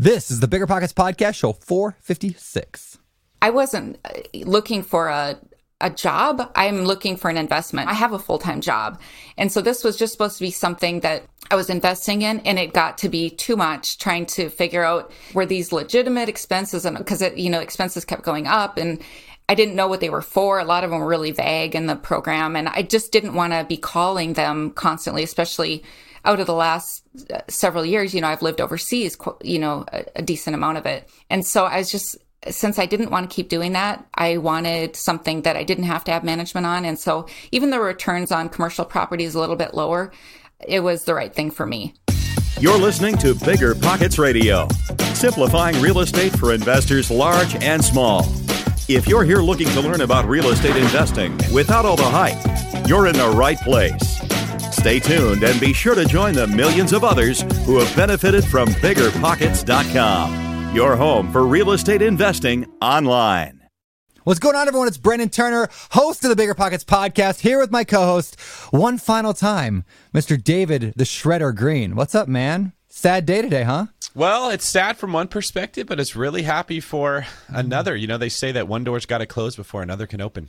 [0.00, 2.98] This is the Bigger Pockets Podcast, show 456.
[3.42, 5.40] I wasn't uh, looking for a
[5.80, 6.52] a job.
[6.54, 7.88] I'm looking for an investment.
[7.88, 9.00] I have a full time job.
[9.36, 12.38] And so this was just supposed to be something that I was investing in.
[12.40, 16.84] And it got to be too much trying to figure out were these legitimate expenses?
[16.84, 19.00] And because it, you know, expenses kept going up and
[19.48, 20.60] I didn't know what they were for.
[20.60, 22.54] A lot of them were really vague in the program.
[22.54, 25.82] And I just didn't want to be calling them constantly, especially
[26.28, 27.02] out of the last
[27.32, 28.14] uh, several years.
[28.14, 31.08] You know, I've lived overseas, you know, a, a decent amount of it.
[31.30, 34.94] And so I was just, since I didn't want to keep doing that, I wanted
[34.94, 36.84] something that I didn't have to have management on.
[36.84, 40.12] And so even the returns on commercial property is a little bit lower,
[40.66, 41.94] it was the right thing for me.
[42.60, 44.68] You're listening to Bigger Pockets Radio,
[45.14, 48.26] simplifying real estate for investors large and small.
[48.88, 53.06] If you're here looking to learn about real estate investing without all the hype, you're
[53.06, 54.18] in the right place.
[54.70, 58.68] Stay tuned and be sure to join the millions of others who have benefited from
[58.68, 63.62] biggerpockets.com your home for real estate investing online.
[64.24, 64.88] What's going on, everyone?
[64.88, 68.38] It's Brandon Turner, host of the Bigger Pockets podcast, here with my co host,
[68.70, 70.42] one final time, Mr.
[70.42, 71.96] David the Shredder Greene.
[71.96, 72.72] What's up, man?
[72.88, 73.86] Sad day today, huh?
[74.14, 77.96] Well, it's sad from one perspective, but it's really happy for another.
[77.96, 80.48] You know, they say that one door's got to close before another can open.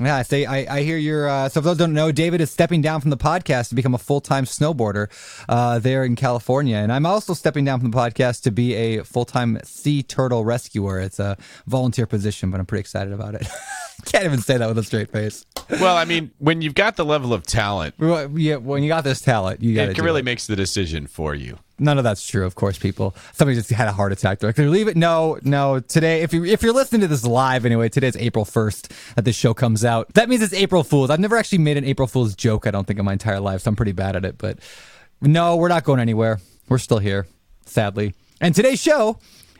[0.00, 1.28] Yeah, I say I, I hear you're.
[1.28, 3.94] Uh, so, for those don't know, David is stepping down from the podcast to become
[3.94, 5.08] a full time snowboarder
[5.48, 9.04] uh, there in California, and I'm also stepping down from the podcast to be a
[9.04, 11.00] full time sea turtle rescuer.
[11.00, 13.46] It's a volunteer position, but I'm pretty excited about it.
[14.06, 15.44] Can't even say that with a straight face.
[15.68, 19.20] Well, I mean, when you've got the level of talent, yeah, when you got this
[19.20, 19.98] talent, you got it.
[19.98, 20.24] really it.
[20.24, 21.58] makes the decision for you.
[21.80, 23.16] None of that's true, of course, people.
[23.32, 24.38] Somebody just had a heart attack.
[24.38, 24.96] They're like, leave it.
[24.98, 25.80] No, no.
[25.80, 29.34] Today, if you if you're listening to this live anyway, today's April first that this
[29.34, 30.12] show comes out.
[30.12, 31.08] That means it's April Fool's.
[31.08, 32.66] I've never actually made an April Fool's joke.
[32.66, 34.36] I don't think in my entire life, so I'm pretty bad at it.
[34.36, 34.58] But
[35.22, 36.38] no, we're not going anywhere.
[36.68, 37.26] We're still here,
[37.64, 38.14] sadly.
[38.42, 39.18] And today's show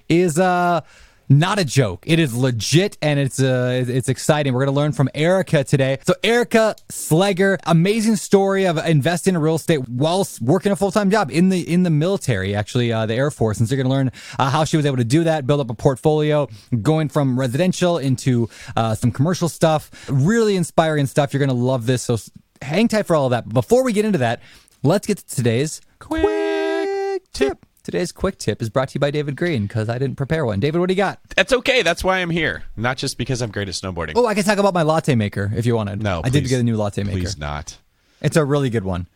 [0.09, 0.83] is uh
[1.31, 2.05] not a joke.
[2.07, 4.53] It is legit and it's uh, it's exciting.
[4.53, 5.99] We're going to learn from Erica today.
[6.05, 11.09] So Erica Sleger, amazing story of investing in real estate whilst working a full time
[11.09, 13.61] job in the in the military, actually uh, the Air Force.
[13.61, 14.11] And so you're going to learn
[14.41, 16.49] uh, how she was able to do that, build up a portfolio,
[16.83, 19.91] going from residential into uh, some commercial stuff.
[20.11, 21.33] Really inspiring stuff.
[21.33, 22.03] You're going to love this.
[22.03, 22.19] So
[22.61, 23.49] hang tight for all of that.
[23.49, 24.43] Before we get into that,
[24.83, 27.67] let's get to today's quick, quick tip.
[27.83, 30.61] Today's quick tip is brought to you by David Greene because I didn't prepare one.
[30.61, 31.19] David, what do you got?
[31.35, 31.83] That's okay.
[31.83, 32.65] That's why I'm here.
[32.77, 34.13] Not just because I'm great at snowboarding.
[34.17, 36.03] Oh, I can talk about my latte maker if you wanted.
[36.03, 37.19] No, I did get a new latte maker.
[37.19, 37.79] Please not.
[38.21, 39.07] It's a really good one.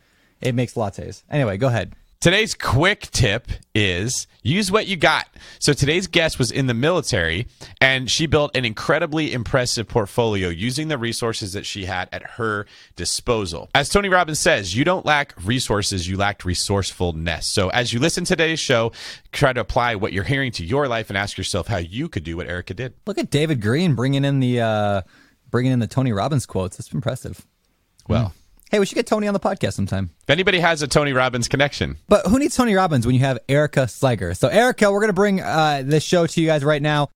[0.41, 1.21] It makes lattes.
[1.29, 1.93] Anyway, go ahead.
[2.19, 5.27] Today's quick tip is use what you got.
[5.59, 7.47] So today's guest was in the military
[7.79, 12.65] and she built an incredibly impressive portfolio using the resources that she had at her
[12.95, 13.69] disposal.
[13.75, 17.45] As Tony Robbins says, you don't lack resources, you lack resourcefulness.
[17.45, 18.91] So as you listen to today's show,
[19.31, 22.23] try to apply what you're hearing to your life and ask yourself how you could
[22.23, 22.93] do what Erica did.
[23.05, 25.01] Look at David Greene bringing in the uh,
[25.51, 26.77] bringing in the Tony Robbins quotes.
[26.77, 27.45] That's impressive.
[28.07, 28.44] Well, mm.
[28.71, 30.09] Hey, we should get Tony on the podcast sometime.
[30.23, 31.97] If anybody has a Tony Robbins connection.
[32.09, 34.35] But who needs Tony Robbins when you have Erica Sleger?
[34.35, 37.09] So, Erica, we're going to bring uh, this show to you guys right now.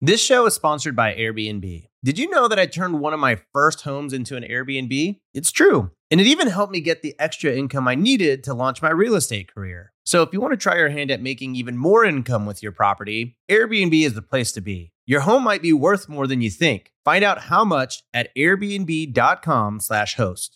[0.00, 1.88] This show is sponsored by Airbnb.
[2.02, 5.18] Did you know that I turned one of my first homes into an Airbnb?
[5.34, 5.90] It's true.
[6.10, 9.16] And it even helped me get the extra income I needed to launch my real
[9.16, 9.92] estate career.
[10.04, 12.72] So, if you want to try your hand at making even more income with your
[12.72, 14.92] property, Airbnb is the place to be.
[15.04, 16.90] Your home might be worth more than you think.
[17.04, 20.55] Find out how much at airbnb.com/host.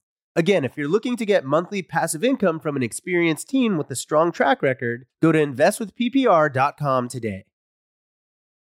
[0.33, 3.95] Again, if you're looking to get monthly passive income from an experienced team with a
[3.95, 7.43] strong track record, go to investwithppr.com today.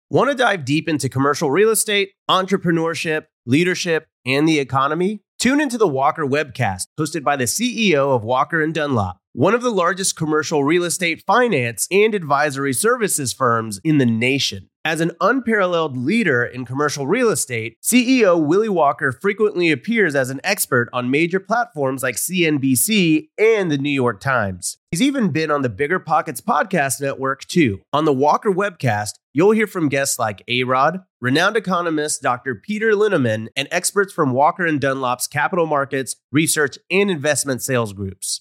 [0.09, 5.23] Want to dive deep into commercial real estate, entrepreneurship, leadership, and the economy?
[5.39, 9.63] Tune into the Walker Webcast, hosted by the CEO of Walker and Dunlop, one of
[9.63, 14.69] the largest commercial real estate finance and advisory services firms in the nation.
[14.85, 20.41] As an unparalleled leader in commercial real estate, CEO Willie Walker frequently appears as an
[20.43, 24.79] expert on major platforms like CNBC and the New York Times.
[24.91, 27.83] He's even been on the Bigger Pockets podcast network too.
[27.93, 32.55] On the Walker webcast, you'll hear from guests like A-Rod, renowned economist Dr.
[32.57, 38.41] Peter Linneman, and experts from Walker and Dunlop's capital markets, research, and investment sales groups.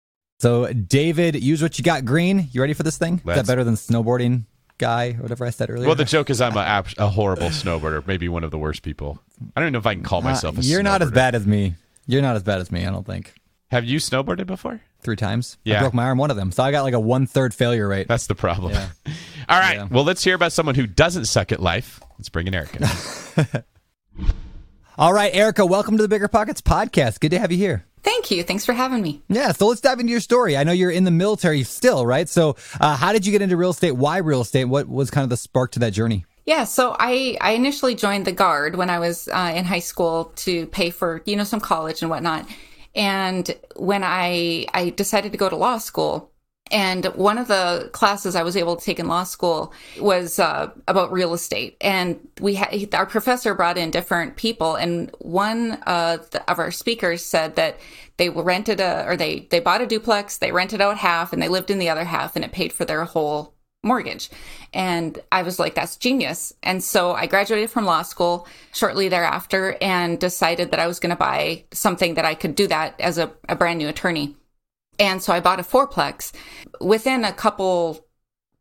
[0.41, 2.49] So, David, use what you got green.
[2.51, 3.19] You ready for this thing?
[3.19, 4.45] Is Let's- that better than snowboarding
[4.79, 5.85] guy or whatever I said earlier?
[5.85, 9.19] Well, the joke is I'm a, a horrible snowboarder, maybe one of the worst people.
[9.55, 11.35] I don't even know if I can call myself a Uh, You're not as bad
[11.35, 11.75] as me.
[12.07, 13.35] You're not as bad as me, I don't think.
[13.69, 14.81] Have you snowboarded before?
[15.01, 15.59] Three times.
[15.63, 15.77] Yeah.
[15.77, 16.51] I broke my arm one of them.
[16.51, 18.07] So I got like a one third failure rate.
[18.07, 18.71] That's the problem.
[18.73, 18.89] Yeah.
[19.47, 19.77] All right.
[19.77, 19.87] Yeah.
[19.91, 22.01] Well, let's hear about someone who doesn't suck at life.
[22.17, 22.89] Let's bring in Erica.
[24.97, 27.19] All right, Erica, welcome to the Bigger Pockets podcast.
[27.19, 27.85] Good to have you here.
[28.03, 28.43] Thank you.
[28.43, 29.21] Thanks for having me.
[29.29, 30.57] Yeah, so let's dive into your story.
[30.57, 32.27] I know you're in the military still, right?
[32.27, 33.91] So, uh, how did you get into real estate?
[33.91, 34.65] Why real estate?
[34.65, 36.25] What was kind of the spark to that journey?
[36.45, 40.33] Yeah, so I, I initially joined the Guard when I was uh, in high school
[40.37, 42.47] to pay for, you know, some college and whatnot.
[42.95, 46.30] And when I, I decided to go to law school,
[46.71, 50.71] and one of the classes I was able to take in law school was uh,
[50.87, 51.77] about real estate.
[51.81, 57.23] And we had our professor brought in different people, and one uh, of our speakers
[57.23, 57.79] said that
[58.17, 61.49] they rented a or they they bought a duplex, they rented out half, and they
[61.49, 63.53] lived in the other half, and it paid for their whole
[63.83, 64.29] mortgage.
[64.73, 66.53] And I was like, that's genius.
[66.61, 71.09] And so I graduated from law school shortly thereafter and decided that I was going
[71.09, 74.35] to buy something that I could do that as a, a brand new attorney.
[74.99, 76.31] And so I bought a fourplex.
[76.79, 78.05] Within a couple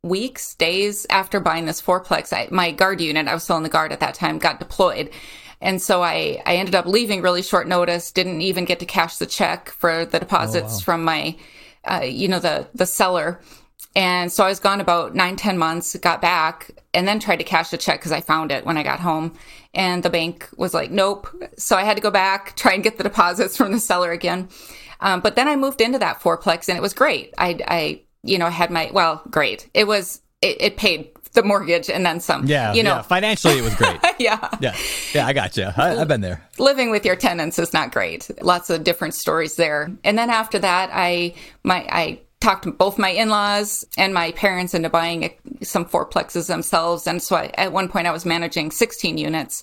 [0.02, 3.68] weeks, days after buying this fourplex, I, my guard unit, I was still in the
[3.68, 5.10] guard at that time, got deployed.
[5.60, 9.18] And so I, I ended up leaving really short notice, didn't even get to cash
[9.18, 11.36] the check for the deposits from my,
[11.84, 13.42] uh, you know, the, the seller.
[13.94, 17.44] And so I was gone about nine, ten months, got back, and then tried to
[17.44, 19.34] cash the check because I found it when I got home.
[19.74, 21.28] And the bank was like, nope.
[21.58, 24.48] So I had to go back, try and get the deposits from the seller again.
[25.00, 27.35] Um, but then I moved into that fourplex and it was great.
[27.38, 29.69] I, I, you know, had my, well, great.
[29.75, 32.47] It was, it, it paid the mortgage and then some.
[32.47, 33.99] Yeah, You know, yeah, financially it was great.
[34.19, 34.49] yeah.
[34.61, 34.76] yeah,
[35.14, 35.69] yeah, I got you.
[35.76, 36.47] I, I've been there.
[36.58, 38.31] living with your tenants is not great.
[38.43, 39.91] Lots of different stories there.
[40.05, 44.88] And then after that, I my I talked both my in-laws and my parents into
[44.88, 47.06] buying some fourplexes themselves.
[47.06, 49.62] And so I, at one point, I was managing 16 units.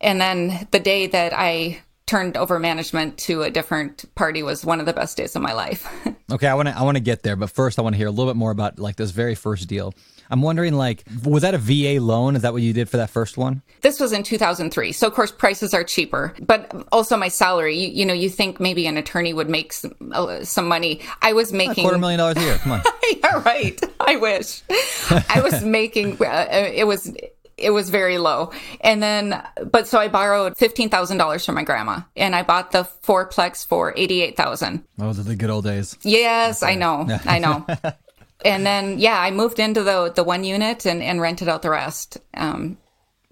[0.00, 4.80] And then the day that I turned over management to a different party was one
[4.80, 5.86] of the best days of my life.
[6.32, 8.06] Okay, I want to I want to get there, but first I want to hear
[8.06, 9.92] a little bit more about like this very first deal.
[10.30, 12.36] I'm wondering like was that a VA loan?
[12.36, 13.62] Is that what you did for that first one?
[13.80, 14.92] This was in 2003.
[14.92, 17.76] So, of course, prices are cheaper, but also my salary.
[17.76, 21.00] You, you know, you think maybe an attorney would make some, uh, some money.
[21.20, 21.82] I was A making.
[21.82, 22.58] quarter million dollars a year.
[22.58, 22.82] Come on.
[23.24, 23.80] yeah, right.
[23.98, 24.62] I wish.
[25.10, 27.12] I was making, uh, it was.
[27.60, 28.52] It was very low.
[28.80, 33.66] And then, but so I borrowed $15,000 from my grandma and I bought the fourplex
[33.66, 34.84] for 88,000.
[34.98, 35.96] Those are the good old days.
[36.02, 37.06] Yes, I know.
[37.24, 37.66] I know.
[38.44, 41.70] and then, yeah, I moved into the, the one unit and, and rented out the
[41.70, 42.18] rest.
[42.34, 42.78] Um,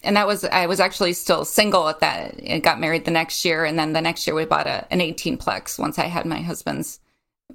[0.05, 2.41] and that was, I was actually still single at that.
[2.49, 3.65] I got married the next year.
[3.65, 6.41] And then the next year we bought a, an 18 plex once I had my
[6.41, 7.01] husband's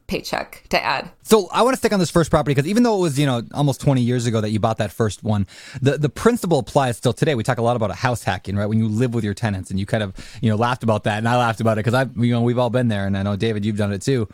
[0.08, 1.10] paycheck to add.
[1.24, 3.26] So I want to stick on this first property because even though it was, you
[3.26, 5.48] know, almost 20 years ago that you bought that first one,
[5.82, 7.36] the, the principle applies still today.
[7.36, 8.66] We talk a lot about a house hacking, right?
[8.66, 11.20] When you live with your tenants and you kind of, you know, laughed about that
[11.20, 13.24] and I laughed about it because I, you know, we've all been there and I
[13.24, 14.28] know David, you've done it too.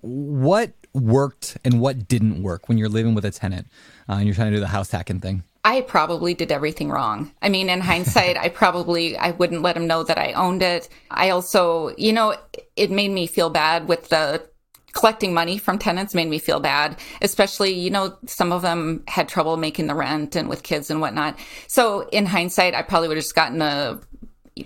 [0.00, 3.66] What worked and what didn't work when you're living with a tenant
[4.08, 5.42] uh, and you're trying to do the house hacking thing?
[5.64, 7.32] I probably did everything wrong.
[7.42, 10.88] I mean, in hindsight, I probably I wouldn't let him know that I owned it.
[11.10, 12.36] I also, you know,
[12.76, 14.48] it made me feel bad with the
[14.92, 19.28] collecting money from tenants made me feel bad, especially, you know, some of them had
[19.28, 21.38] trouble making the rent and with kids and whatnot.
[21.66, 24.00] So in hindsight, I probably would have just gotten a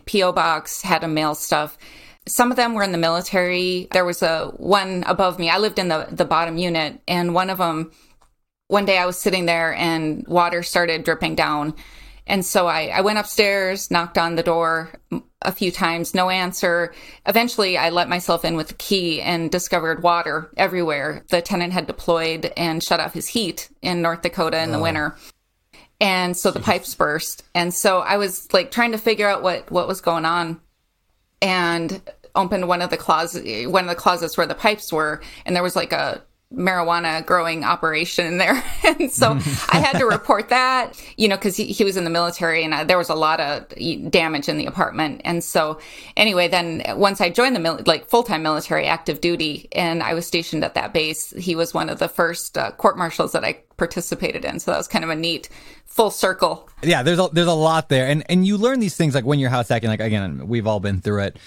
[0.06, 1.76] PO box, had them mail stuff.
[2.26, 3.88] Some of them were in the military.
[3.92, 5.50] There was a one above me.
[5.50, 7.90] I lived in the the bottom unit, and one of them
[8.68, 11.74] one day I was sitting there and water started dripping down
[12.32, 14.90] And so I, I went upstairs, knocked on the door
[15.42, 16.94] a few times, no answer.
[17.26, 21.26] Eventually, I let myself in with the key and discovered water everywhere.
[21.28, 24.82] The tenant had deployed and shut off his heat in North Dakota in the oh.
[24.82, 25.14] winter.
[26.00, 27.44] And so the pipes burst.
[27.54, 30.58] And so I was like trying to figure out what, what was going on
[31.42, 32.00] and
[32.34, 35.20] opened one of the closet, one of the closets where the pipes were.
[35.44, 36.22] And there was like a
[36.54, 38.62] marijuana growing operation in there.
[38.84, 39.38] and so
[39.70, 42.74] I had to report that, you know, because he, he was in the military and
[42.74, 43.68] I, there was a lot of
[44.10, 45.22] damage in the apartment.
[45.24, 45.80] And so,
[46.16, 50.14] anyway, then once I joined the mil- like full time military active duty and I
[50.14, 53.44] was stationed at that base, he was one of the first uh, court martials that
[53.44, 54.60] I participated in.
[54.60, 55.48] So that was kind of a neat
[55.86, 56.68] full circle.
[56.82, 59.38] Yeah, there's a, there's a lot there, and and you learn these things like when
[59.38, 59.88] you're house hacking.
[59.90, 61.38] Like again, we've all been through it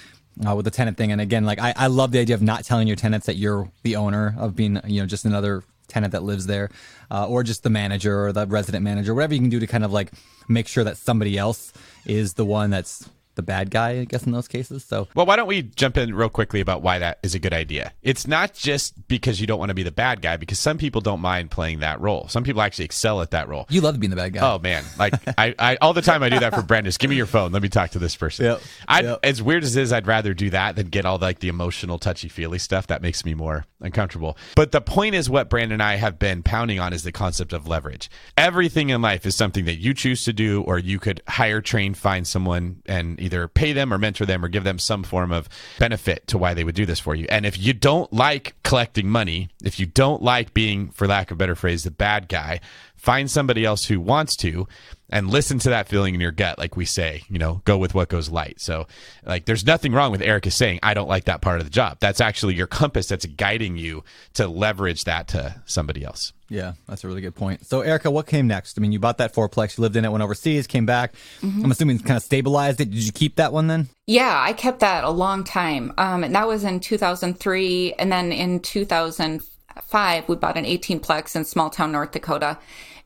[0.48, 1.12] uh, with the tenant thing.
[1.12, 3.70] And again, like I, I love the idea of not telling your tenants that you're
[3.84, 6.70] the owner of being, you know, just another tenant that lives there,
[7.12, 9.86] uh, or just the manager or the resident manager, whatever you can do to kind
[9.86, 10.12] of like
[10.48, 11.74] make sure that somebody else
[12.06, 14.84] is the one that's the bad guy, I guess, in those cases.
[14.84, 17.54] So, well, why don't we jump in real quickly about why that is a good
[17.54, 17.94] idea?
[18.02, 21.02] It's not just because you don't want to be the bad guy, because some people
[21.02, 22.28] don't mind playing that role.
[22.28, 23.66] Some people actually excel at that role.
[23.70, 24.50] You love being the bad guy.
[24.54, 26.88] Oh man, like I, I all the time I do that for Brandon.
[26.90, 27.52] Just give me your phone.
[27.52, 28.46] Let me talk to this person.
[28.46, 28.62] Yep.
[28.88, 29.20] I, Yep.
[29.24, 32.00] as weird as it is, I'd rather do that than get all like the emotional,
[32.00, 32.88] touchy feely stuff.
[32.88, 34.38] That makes me more uncomfortable.
[34.56, 37.54] But the point is, what Brandon and I have been pounding on is the concept
[37.54, 38.10] of leverage.
[38.38, 41.94] Everything in life is something that you choose to do, or you could hire, train,
[41.94, 45.50] find someone, and either pay them or mentor them or give them some form of
[45.80, 47.26] benefit to why they would do this for you.
[47.30, 51.36] And if you don't like collecting money, if you don't like being, for lack of
[51.36, 52.62] a better phrase, the bad guy,
[52.96, 54.68] find somebody else who wants to
[55.10, 57.94] and listen to that feeling in your gut like we say you know go with
[57.94, 58.88] what goes light so
[59.26, 61.98] like there's nothing wrong with erica saying i don't like that part of the job
[62.00, 67.04] that's actually your compass that's guiding you to leverage that to somebody else Yeah, that's
[67.04, 67.66] a really good point.
[67.66, 68.78] So, Erica, what came next?
[68.78, 71.16] I mean, you bought that fourplex, you lived in it, went overseas, came back.
[71.42, 72.92] I'm assuming it's kind of stabilized it.
[72.92, 73.90] Did you keep that one then?
[74.06, 75.92] Yeah, I kept that a long time.
[75.98, 77.94] Um, and that was in 2003.
[77.98, 82.60] And then in 2005, we bought an 18 plex in small town, North Dakota.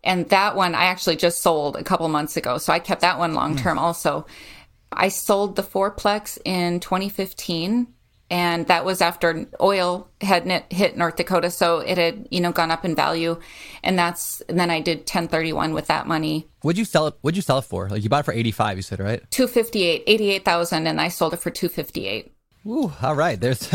[0.03, 2.58] And that one I actually just sold a couple months ago.
[2.58, 3.84] So I kept that one long term hmm.
[3.84, 4.25] also.
[4.91, 7.88] I sold the fourplex in 2015.
[8.32, 11.50] And that was after oil had hit- North Dakota.
[11.50, 13.39] So it had, you know, gone up in value.
[13.84, 16.48] And that's, and then I did 1031 with that money.
[16.62, 17.15] What'd you sell it?
[17.22, 17.89] What'd you sell it for?
[17.89, 19.24] Like you bought it for 85, you said, right?
[19.32, 20.86] 258, 88,000.
[20.86, 22.32] And I sold it for 258.
[22.68, 23.39] Ooh, all right.
[23.39, 23.68] There's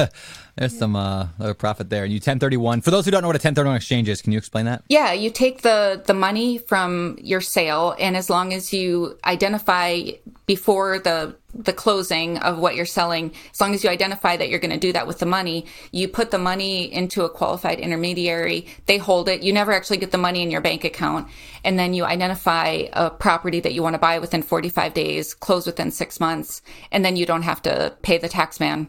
[0.57, 2.05] there's some uh other profit there.
[2.05, 2.81] And you 1031.
[2.83, 4.85] For those who don't know what a 1031 exchange is, can you explain that?
[4.89, 10.03] Yeah, you take the the money from your sale, and as long as you identify
[10.47, 14.59] before the the closing of what you're selling, as long as you identify that you're
[14.59, 18.67] going to do that with the money, you put the money into a qualified intermediary.
[18.87, 19.45] They hold it.
[19.45, 21.29] You never actually get the money in your bank account,
[21.63, 25.67] and then you identify a property that you want to buy within 45 days, close
[25.67, 28.89] within six months, and then you don't have to pay the tax man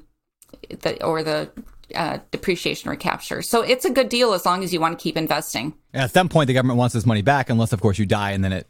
[0.69, 1.49] the, or the
[1.93, 3.41] uh, depreciation recapture.
[3.41, 5.73] So it's a good deal as long as you want to keep investing.
[5.93, 8.31] And at some point, the government wants this money back, unless, of course, you die
[8.31, 8.67] and then it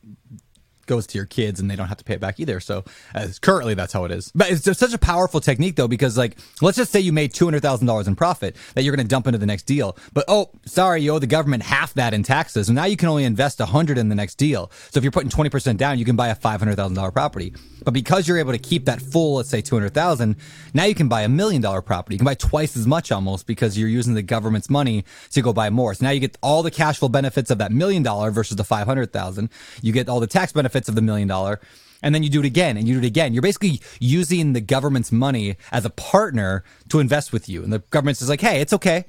[0.85, 2.59] goes to your kids and they don't have to pay it back either.
[2.59, 4.31] So uh, currently, that's how it is.
[4.33, 7.45] But it's such a powerful technique, though, because like, let's just say you made two
[7.45, 9.97] hundred thousand dollars in profit that you're going to dump into the next deal.
[10.13, 13.09] But oh, sorry, you owe the government half that in taxes, and now you can
[13.09, 14.71] only invest a hundred in the next deal.
[14.91, 17.11] So if you're putting twenty percent down, you can buy a five hundred thousand dollar
[17.11, 17.53] property.
[17.83, 20.35] But because you're able to keep that full, let's say two hundred thousand,
[20.73, 22.15] now you can buy a million dollar property.
[22.15, 25.53] You can buy twice as much almost because you're using the government's money to go
[25.53, 25.93] buy more.
[25.93, 28.63] So now you get all the cash flow benefits of that million dollar versus the
[28.63, 29.49] five hundred thousand.
[29.81, 31.59] You get all the tax benefits of the million dollar.
[32.01, 33.33] And then you do it again and you do it again.
[33.33, 37.63] You're basically using the government's money as a partner to invest with you.
[37.63, 39.05] And the government is like, hey, it's okay.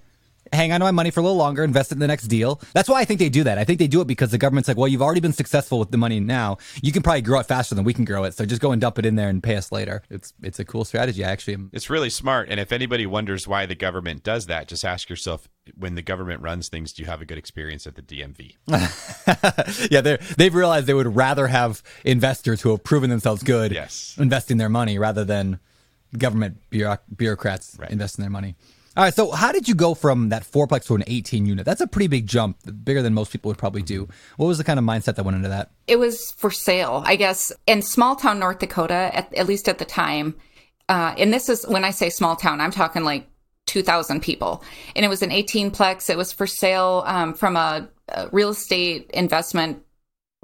[0.53, 2.61] Hang on to my money for a little longer, invest it in the next deal.
[2.73, 3.59] That's why I think they do that.
[3.59, 5.91] I think they do it because the government's like, well, you've already been successful with
[5.91, 6.59] the money now.
[6.83, 8.35] You can probably grow it faster than we can grow it.
[8.35, 10.03] So just go and dump it in there and pay us later.
[10.11, 11.25] It's it's a cool strategy.
[11.25, 15.09] Actually it's really smart and if anybody wonders why the government does that just ask
[15.11, 18.53] yourself when the government runs things do you have a good experience at the dmv
[19.91, 24.15] yeah, they they've realized they would rather have investors who have proven themselves good Yes.
[24.19, 25.59] investing their money rather than
[26.17, 27.91] government bureauc- bureaucrats Right.
[27.91, 28.55] investing their money.
[28.97, 31.67] All right, so how did you go from that fourplex to an 18 unit?
[31.67, 34.09] That's a pretty big jump, bigger than most people would probably do.
[34.39, 35.71] What was the kind of mindset that went into that?
[35.87, 39.77] it was for sale, I guess, in small town North Dakota, at, at least at
[39.79, 40.35] the time.
[40.89, 43.29] Uh, and this is when I say small town, I'm talking like
[43.67, 44.65] 2,000 people.
[44.95, 46.09] And it was an 18 plex.
[46.09, 49.83] It was for sale um, from a, a real estate investment.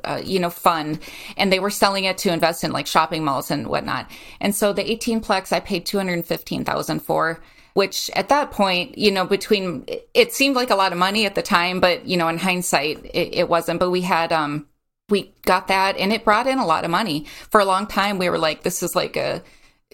[0.04, 0.99] Uh, you know, fund,
[1.37, 4.11] and they were selling it to invest in like shopping malls and whatnot.
[4.40, 7.40] And so the 18 plex I paid 215,000 for,
[7.75, 11.35] which at that point, you know, between it- seemed like a lot of money at
[11.35, 13.81] the time, but you know, in hindsight, it, it wasn't.
[13.81, 14.67] But we had um,
[15.09, 17.26] we got that and it brought in a lot of money.
[17.50, 19.43] For a long time, we were like, this is like a,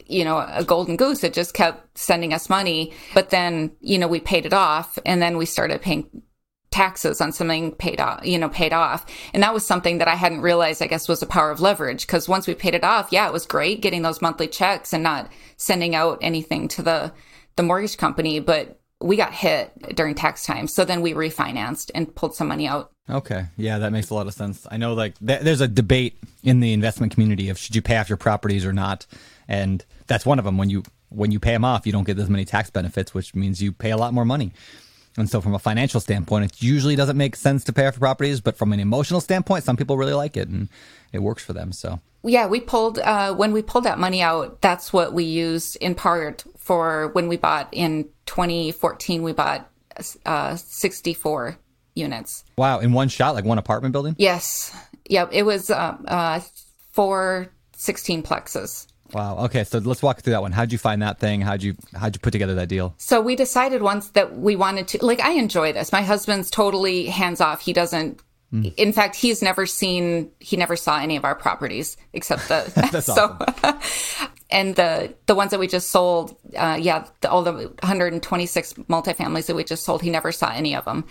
[0.07, 1.25] you know, a golden goose.
[1.25, 2.93] It just kept sending us money.
[3.15, 6.23] But then, you know, we paid it off and then we started paying
[6.71, 9.07] taxes on something paid off, you know, paid off.
[9.33, 12.07] And that was something that I hadn't realized, I guess, was a power of leverage.
[12.07, 15.03] Cause once we paid it off, yeah, it was great getting those monthly checks and
[15.03, 17.13] not sending out anything to the,
[17.59, 18.41] the mortgage company.
[18.41, 20.67] But we got hit during tax time.
[20.67, 22.91] So then we refinanced and pulled some money out.
[23.11, 23.47] Okay.
[23.57, 24.67] Yeah, that makes a lot of sense.
[24.71, 27.97] I know like th- there's a debate in the investment community of should you pay
[27.99, 29.07] off your properties or not.
[29.47, 30.59] And that's one of them.
[30.59, 33.35] When you when you pay them off, you don't get as many tax benefits, which
[33.35, 34.53] means you pay a lot more money.
[35.17, 38.01] And so, from a financial standpoint, it usually doesn't make sense to pay off your
[38.01, 38.41] properties.
[38.41, 40.69] But from an emotional standpoint, some people really like it and
[41.13, 41.73] it works for them.
[41.73, 44.61] So, yeah, we pulled uh, when we pulled that money out.
[44.61, 49.23] That's what we used in part for when we bought in 2014.
[49.23, 49.71] We bought
[50.27, 51.59] uh, 64
[51.95, 52.45] units.
[52.57, 54.15] Wow, in one shot, like one apartment building.
[54.19, 54.75] Yes.
[55.09, 55.31] Yep.
[55.33, 56.41] It was uh, uh,
[56.93, 58.87] four 16 plexes.
[59.13, 59.39] Wow.
[59.45, 60.53] Okay, so let's walk through that one.
[60.53, 61.41] How'd you find that thing?
[61.41, 62.95] How'd you how'd you put together that deal?
[62.99, 65.93] So we decided once that we wanted to like I enjoy this.
[65.93, 67.63] My husband's totally hands off.
[67.63, 68.21] He doesn't
[68.53, 68.73] mm.
[68.77, 73.07] in fact, he's never seen he never saw any of our properties except the That's
[73.07, 74.29] so awesome.
[74.51, 79.47] and the the ones that we just sold, uh, yeah, the, all the 126 multifamilies
[79.47, 81.05] that we just sold, he never saw any of them.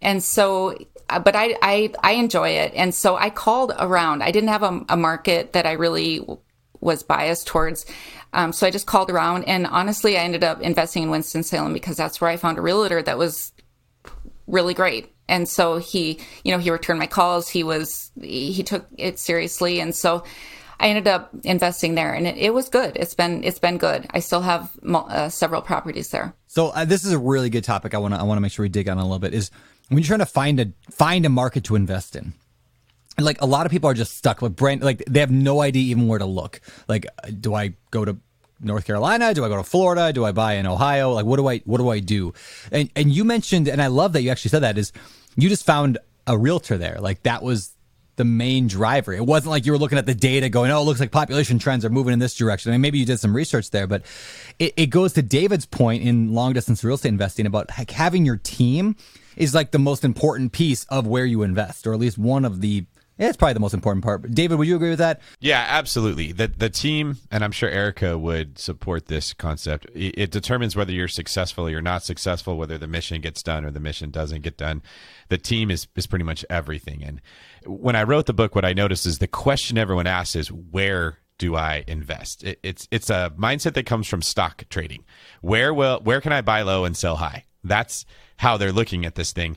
[0.00, 0.76] And so
[1.12, 4.22] uh, but I, I I enjoy it, and so I called around.
[4.22, 6.26] I didn't have a, a market that I really
[6.80, 7.86] was biased towards.
[8.32, 11.74] Um, so I just called around, and honestly, I ended up investing in Winston Salem
[11.74, 13.52] because that's where I found a realtor that was
[14.46, 15.12] really great.
[15.32, 17.48] And so he, you know, he returned my calls.
[17.48, 20.24] He was he took it seriously, and so
[20.78, 22.96] I ended up investing there, and it, it was good.
[22.96, 24.06] It's been it's been good.
[24.10, 26.34] I still have uh, several properties there.
[26.48, 27.94] So uh, this is a really good topic.
[27.94, 29.32] I want to I want to make sure we dig on a little bit.
[29.32, 29.50] Is
[29.88, 32.34] when you're trying to find a find a market to invest in
[33.18, 35.82] like a lot of people are just stuck with brand like they have no idea
[35.82, 37.06] even where to look like
[37.40, 38.16] do i go to
[38.58, 41.46] north carolina do i go to florida do i buy in ohio like what do
[41.46, 42.32] i what do i do
[42.70, 44.92] and and you mentioned and i love that you actually said that is
[45.36, 46.98] you just found a realtor there.
[47.00, 47.74] Like that was
[48.16, 49.12] the main driver.
[49.12, 51.58] It wasn't like you were looking at the data going oh it looks like population
[51.58, 52.70] trends are moving in this direction.
[52.70, 54.02] I mean, maybe you did some research there but
[54.58, 58.26] it, it goes to david's point in long distance real estate investing about like having
[58.26, 58.96] your team
[59.36, 62.60] is like the most important piece of where you invest or at least one of
[62.60, 62.84] the
[63.28, 64.30] it's probably the most important part.
[64.30, 65.20] David, would you agree with that?
[65.40, 66.32] Yeah, absolutely.
[66.32, 69.86] The the team, and I'm sure Erica would support this concept.
[69.94, 73.64] It, it, determines whether you're successful or you're not successful, whether the mission gets done
[73.64, 74.82] or the mission doesn't get done.
[75.28, 77.02] The team is is pretty much everything.
[77.02, 77.20] And
[77.66, 81.18] when I wrote the book, what I noticed is the question everyone asks is where
[81.38, 82.44] do I invest?
[82.44, 85.04] It, it's it's a mindset that comes from stock trading.
[85.40, 87.44] Where will where can I buy low and sell high?
[87.64, 88.04] That's
[88.38, 89.56] how they're looking at this thing.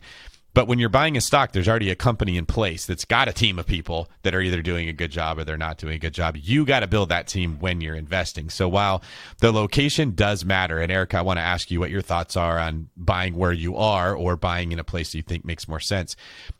[0.56, 3.34] But when you're buying a stock, there's already a company in place that's got a
[3.34, 6.00] team of people that are either doing a good job or they're not doing a
[6.00, 6.38] good job.
[6.38, 8.50] You got to build that team when you're investing.
[8.50, 9.04] So while
[9.42, 12.58] the location does matter, and Eric, I want to ask you what your thoughts are
[12.58, 16.16] on buying where you are or buying in a place you think makes more sense.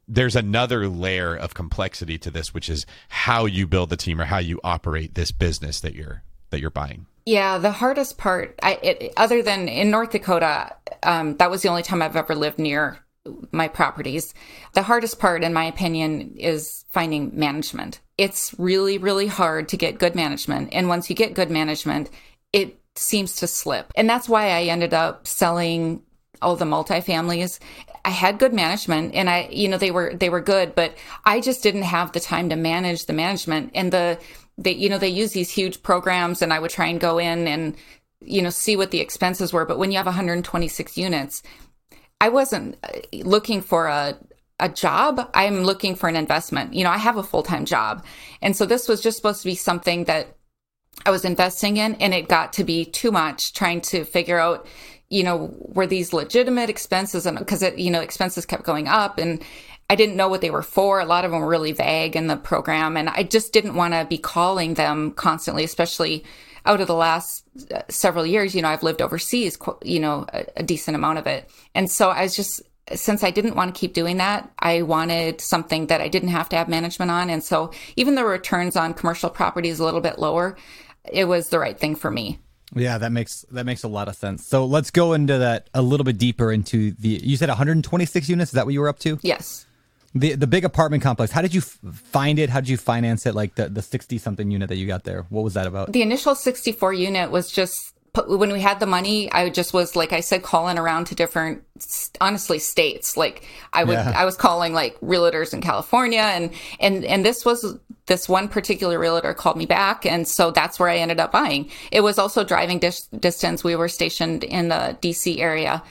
[0.10, 4.26] There's another layer of complexity to this, which is how you build the team or
[4.26, 7.06] how you operate this business that you're that you're buying.
[7.26, 11.70] Yeah, the hardest part, I, it, other than in North Dakota, um, that was the
[11.70, 13.00] only time I've ever lived near
[13.52, 14.34] my properties.
[14.74, 18.00] The hardest part, in my opinion, is finding management.
[18.18, 20.70] It's really, really hard to get good management.
[20.72, 22.10] And once you get good management,
[22.54, 23.92] it seems to slip.
[23.96, 26.02] And that's why I ended up selling
[26.42, 27.60] all the multifamilies.
[28.04, 31.42] I had good management and I, you know, they were, they were good, but I
[31.42, 34.20] just didn't have the time to manage the management and the,
[34.58, 37.48] they, you know, they use these huge programs and I would try and go in
[37.48, 37.76] and,
[38.22, 39.66] you know, see what the expenses were.
[39.66, 41.42] But when you have 126 units,
[42.22, 44.18] I wasn't uh, looking for a
[44.60, 45.30] a job.
[45.34, 46.74] I'm looking for an investment.
[46.74, 48.06] You know, I have a full time job.
[48.42, 50.38] And so this was just supposed to be something that
[51.06, 51.96] I was investing in.
[51.96, 54.66] And it got to be too much trying to figure out,
[55.10, 57.26] you know, were these legitimate expenses?
[57.26, 59.44] And because it, you know, expenses kept going up and
[59.90, 61.00] I didn't know what they were for.
[61.00, 62.98] A lot of them were really vague in the program.
[62.98, 66.24] And I just didn't want to be calling them constantly, especially
[66.66, 70.46] out of the last uh, several years, you know, I've lived overseas, you know, a,
[70.58, 71.50] a decent amount of it.
[71.76, 75.42] And so I was just, since I didn't want to keep doing that, I wanted
[75.42, 77.30] something that I didn't have to have management on.
[77.30, 80.58] And so even the returns on commercial properties a little bit lower,
[81.04, 82.40] it was the right thing for me.
[82.74, 84.46] Yeah, that makes that makes a lot of sense.
[84.48, 88.50] So let's go into that a little bit deeper into the you said 126 units,
[88.50, 89.20] is that what you were up to?
[89.22, 89.68] Yes
[90.16, 93.26] the the big apartment complex how did you f- find it how did you finance
[93.26, 95.92] it like the the 60 something unit that you got there what was that about
[95.92, 97.96] the initial 64 unit was just
[98.28, 101.64] when we had the money, I just was like I said, calling around to different,
[102.22, 103.18] honestly, states.
[103.18, 104.14] Like I would, Yeah.
[104.16, 109.00] I was calling like realtors in California, and and and this was this one particular
[109.00, 111.70] realtor called me back, and so that's where I ended up buying.
[111.92, 113.64] It was also driving dis- distance.
[113.64, 115.42] We were stationed in the D.C.
[115.42, 115.84] area.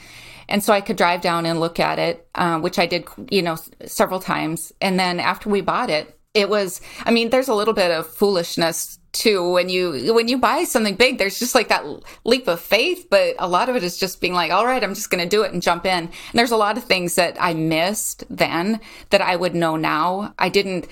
[0.49, 3.41] And so I could drive down and look at it, uh, which I did, you
[3.41, 4.73] know, several times.
[4.81, 8.07] And then after we bought it, it was, I mean, there's a little bit of
[8.07, 9.49] foolishness too.
[9.49, 11.85] When you when you buy something big there's just like that
[12.25, 14.93] leap of faith but a lot of it is just being like all right i'm
[14.93, 15.91] just going to do it and jump in.
[15.91, 20.33] And there's a lot of things that i missed then that i would know now.
[20.37, 20.87] I didn't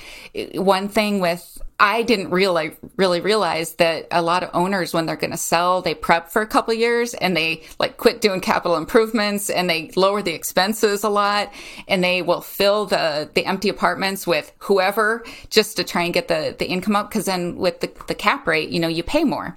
[0.56, 5.18] one thing with I didn't realize really realize that a lot of owners when they're
[5.18, 8.78] going to sell, they prep for a couple years and they like quit doing capital
[8.78, 11.52] improvements and they lower the expenses a lot
[11.90, 16.30] and they will fill the the empty apartments with whoever just to try and get
[16.30, 19.26] the the income up because then with the the cap rate, you know, you pay
[19.26, 19.54] more.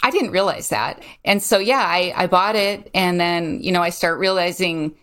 [0.00, 1.02] I didn't realize that.
[1.24, 4.94] And so yeah, I I bought it and then, you know, I start realizing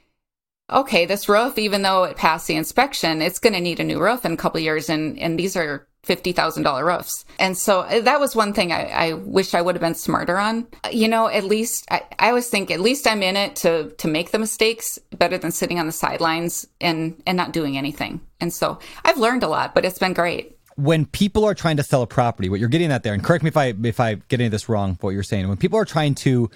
[0.72, 4.00] okay, this roof, even though it passed the inspection, it's going to need a new
[4.00, 7.26] roof in a couple years, and and these are fifty thousand dollar roofs.
[7.40, 10.38] And so uh, that was one thing I, I wish I would have been smarter
[10.38, 10.68] on.
[10.92, 14.08] You know, at least I, I always think at least I'm in it to to
[14.08, 18.22] make the mistakes better than sitting on the sidelines and and not doing anything.
[18.40, 20.58] And so I've learned a lot, but it's been great.
[20.76, 23.44] when people are trying to sell a property, what you're getting at there, and correct
[23.44, 25.78] me if I if I get any of this wrong, what you're saying, when people
[25.78, 26.50] are trying to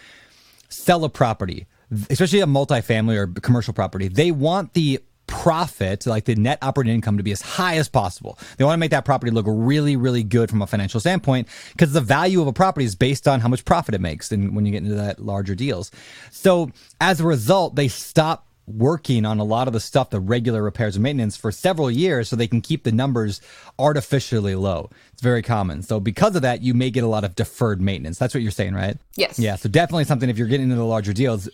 [0.69, 1.67] sell a property,
[2.09, 4.99] especially a multifamily or commercial property, they want the
[5.41, 8.37] profit, like the net operating income, to be as high as possible.
[8.57, 11.93] They want to make that property look really, really good from a financial standpoint because
[11.93, 14.31] the value of a property is based on how much profit it makes.
[14.31, 15.91] And when you get into that larger deals,
[16.31, 20.63] so as a result, they stop working on a lot of the stuff, the regular
[20.63, 23.41] repairs and maintenance for several years so they can keep the numbers
[23.77, 24.89] artificially low.
[25.13, 25.83] It's very common.
[25.83, 28.17] So because of that, you may get a lot of deferred maintenance.
[28.17, 28.97] That's what you're saying, right?
[29.15, 29.37] Yes.
[29.37, 29.55] Yeah.
[29.55, 31.47] So definitely something if you're getting into the larger deals,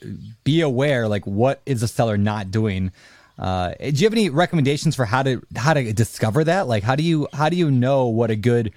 [0.43, 2.91] be aware like what is the seller not doing.
[3.41, 6.67] Uh, do you have any recommendations for how to how to discover that?
[6.67, 8.71] Like how do you how do you know what a good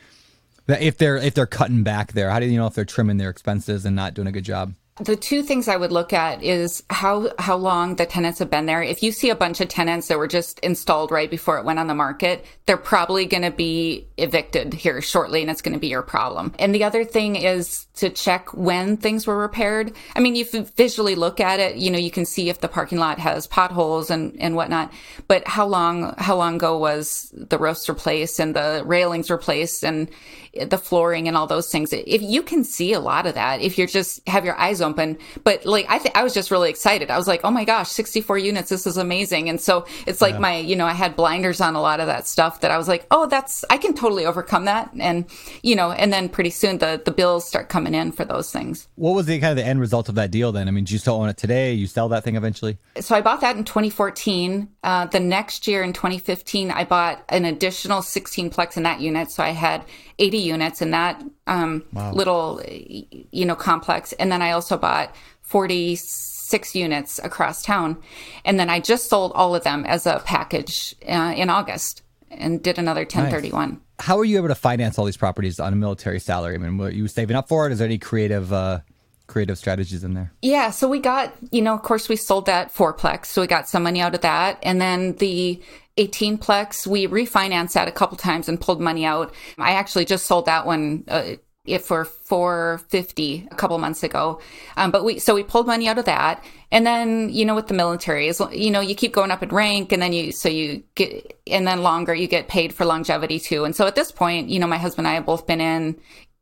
[0.66, 2.31] if they're if they're cutting back there?
[2.31, 4.74] How do you know if they're trimming their expenses and not doing a good job?
[5.00, 8.66] The two things I would look at is how how long the tenants have been
[8.66, 8.81] there.
[8.81, 11.81] If you see a bunch of tenants that were just installed right before it went
[11.81, 15.81] on the market, they're probably going to be evicted here shortly and it's going to
[15.81, 16.55] be your problem.
[16.61, 19.93] And the other thing is to check when things were repaired.
[20.17, 22.69] I mean, if you visually look at it, you know, you can see if the
[22.69, 24.93] parking lot has potholes and and whatnot.
[25.29, 30.11] But how long how long ago was the roofs replaced and the railings replaced and
[30.55, 31.93] the flooring and all those things?
[31.93, 35.19] If you can see a lot of that, if you're just have your eyes open.
[35.45, 37.11] But like I th- I was just really excited.
[37.11, 38.71] I was like, "Oh my gosh, 64 units.
[38.71, 41.81] This is amazing." And so it's like my, you know, I had blinders on a
[41.81, 44.91] lot of that stuff that I was like, "Oh, that's I can totally overcome that."
[44.99, 45.27] And
[45.63, 48.87] you know, and then pretty soon the the bills start coming in for those things.
[48.94, 50.68] What was the kind of the end result of that deal then?
[50.68, 51.73] I mean, do you still own it today?
[51.73, 52.79] You sell that thing eventually?
[53.01, 54.68] So I bought that in 2014.
[54.85, 59.33] Uh, the next year in 2015, I bought an additional 16 plex in that unit.
[59.33, 59.85] So I had
[60.20, 64.12] 80 units in that um, little, you know, complex.
[64.14, 68.01] And then I also bought 46 units across town.
[68.44, 72.04] And then I just sold all of them as a package uh, in August
[72.38, 73.81] and did another 1031.
[73.99, 76.55] How are you able to finance all these properties on a military salary?
[76.55, 77.73] I mean, were you saving up for it?
[77.73, 78.81] Is there any creative uh,
[79.27, 80.33] creative strategies in there?
[80.42, 83.68] Yeah, so we got, you know, of course, we sold that fourplex, so we got
[83.68, 85.62] some money out of that, and then the
[85.97, 89.33] 18plex, we refinanced that a couple times and pulled money out.
[89.59, 91.05] I actually just sold that one.
[91.09, 94.40] Uh, it for 450 a couple months ago.
[94.77, 96.44] Um, but we so we pulled money out of that.
[96.70, 99.48] And then you know with the military is you know you keep going up in
[99.48, 103.38] rank and then you so you get and then longer you get paid for longevity
[103.38, 103.64] too.
[103.64, 105.98] And so at this point you know my husband and i have both been in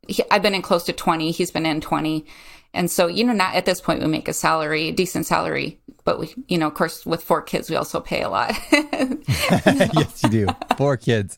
[0.07, 2.25] he, i've been in close to 20 he's been in 20
[2.73, 5.79] and so, you know, not at this point we make a salary, a decent salary,
[6.05, 8.53] but we, you know, of course, with four kids, we also pay a lot.
[8.71, 10.47] yes, you do.
[10.77, 11.37] Four kids.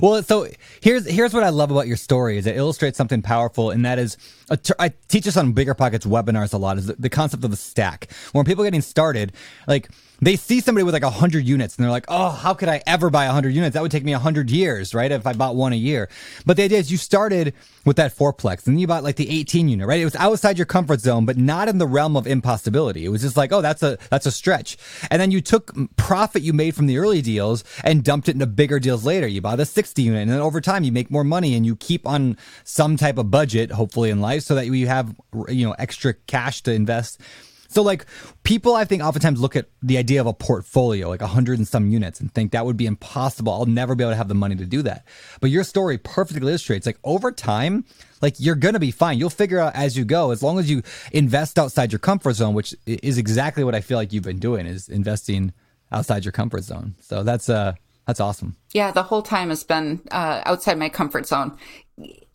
[0.00, 0.48] Well, so
[0.80, 3.98] here's here's what I love about your story is it illustrates something powerful, and that
[3.98, 4.16] is
[4.62, 6.78] ter- I teach this on Bigger Pockets webinars a lot.
[6.78, 8.10] Is the, the concept of the stack.
[8.32, 9.32] When people are getting started,
[9.66, 12.68] like they see somebody with like a hundred units, and they're like, "Oh, how could
[12.68, 13.74] I ever buy a hundred units?
[13.74, 15.10] That would take me a hundred years, right?
[15.10, 16.08] If I bought one a year."
[16.44, 19.68] But the idea is you started with that fourplex, and you bought like the eighteen
[19.68, 20.00] unit, right?
[20.00, 23.04] It was outside your comfort zone, but not in the realm of impossibility.
[23.04, 24.76] It was just like, "Oh, that's a that's a stretch,"
[25.10, 28.46] and then you took profit you made from the early deals and dumped it into
[28.46, 29.26] bigger deals later.
[29.26, 31.76] You bought a 60 unit and then over time you make more money and you
[31.76, 35.14] keep on some type of budget, hopefully in life so that you have,
[35.48, 37.20] you know, extra cash to invest.
[37.68, 38.06] So like
[38.42, 41.66] people I think oftentimes look at the idea of a portfolio, like a hundred and
[41.66, 43.52] some units and think that would be impossible.
[43.52, 45.06] I'll never be able to have the money to do that.
[45.40, 47.84] But your story perfectly illustrates like over time,
[48.22, 49.18] like you're to be fine.
[49.18, 52.54] You'll figure out as you go, as long as you invest outside your comfort zone,
[52.54, 55.52] which is exactly what I feel like you've been doing is investing
[55.92, 56.94] outside your comfort zone.
[57.00, 57.74] So that's, uh,
[58.06, 58.56] that's awesome.
[58.72, 61.58] Yeah, the whole time has been uh, outside my comfort zone.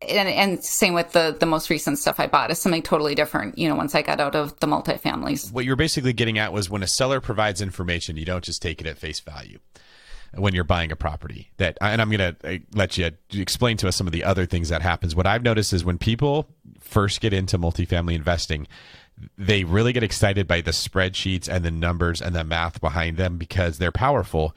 [0.10, 3.57] And, and same with the the most recent stuff I bought is something totally different.
[3.60, 5.51] You know, once I got out of the multifamilies.
[5.53, 8.62] What you were basically getting at was when a seller provides information, you don't just
[8.62, 9.60] take it at face value
[10.34, 11.51] when you're buying a property.
[11.57, 14.45] That and I'm going to uh, let you explain to us some of the other
[14.45, 15.15] things that happens.
[15.15, 16.47] What I've noticed is when people
[16.79, 18.67] first get into multifamily investing,
[19.38, 23.38] they really get excited by the spreadsheets and the numbers and the math behind them
[23.38, 24.55] because they're powerful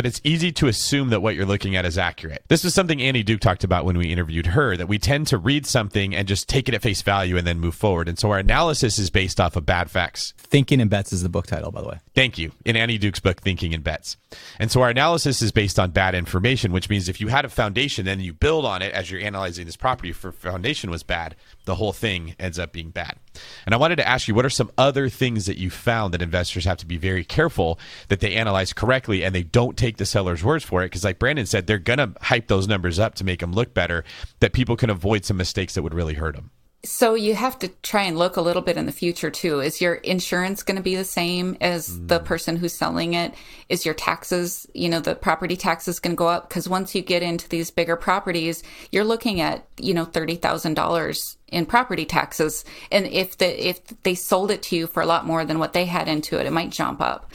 [0.00, 2.42] but it's easy to assume that what you're looking at is accurate.
[2.48, 5.36] This was something Annie Duke talked about when we interviewed her that we tend to
[5.36, 8.08] read something and just take it at face value and then move forward.
[8.08, 10.32] And so our analysis is based off of bad facts.
[10.38, 11.98] Thinking in Bets is the book title, by the way.
[12.12, 12.50] Thank you.
[12.64, 14.16] In Annie Duke's book, Thinking in Bets.
[14.58, 17.48] And so our analysis is based on bad information, which means if you had a
[17.48, 20.10] foundation, then you build on it as you're analyzing this property.
[20.10, 23.16] If foundation was bad, the whole thing ends up being bad.
[23.64, 26.22] And I wanted to ask you, what are some other things that you found that
[26.22, 30.06] investors have to be very careful that they analyze correctly and they don't take the
[30.06, 30.86] seller's words for it?
[30.86, 33.72] Because, like Brandon said, they're going to hype those numbers up to make them look
[33.72, 34.02] better,
[34.40, 36.50] that people can avoid some mistakes that would really hurt them.
[36.82, 39.60] So you have to try and look a little bit in the future too.
[39.60, 42.08] Is your insurance going to be the same as mm.
[42.08, 43.34] the person who's selling it?
[43.68, 46.48] Is your taxes, you know, the property taxes going to go up?
[46.48, 48.62] Because once you get into these bigger properties,
[48.92, 53.86] you're looking at, you know, thirty thousand dollars in property taxes, and if the if
[54.02, 56.46] they sold it to you for a lot more than what they had into it,
[56.46, 57.30] it might jump up.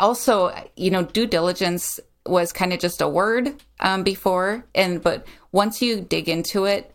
[0.00, 5.24] Also, you know, due diligence was kind of just a word um, before, and but
[5.52, 6.92] once you dig into it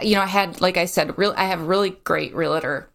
[0.00, 2.88] you know, I had, like I said, real, I have really great realtor.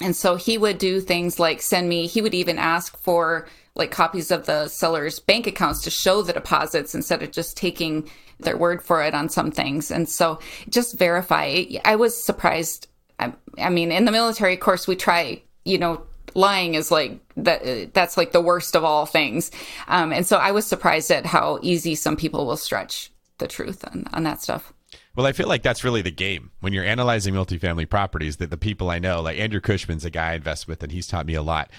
[0.00, 3.90] And so he would do things like send me, he would even ask for like
[3.90, 8.08] copies of the seller's bank accounts to show the deposits instead of just taking
[8.40, 9.90] their word for it on some things.
[9.90, 11.64] And so just verify.
[11.84, 12.88] I was surprised.
[13.18, 16.02] I, I mean, in the military, of course, we try, you know,
[16.34, 19.50] lying is like that that's like the worst of all things
[19.88, 23.84] um, and so i was surprised at how easy some people will stretch the truth
[23.90, 24.72] on, on that stuff
[25.18, 28.36] well, I feel like that's really the game when you're analyzing multifamily properties.
[28.36, 31.08] That the people I know, like Andrew Cushman's a guy I invest with, and he's
[31.08, 31.72] taught me a lot.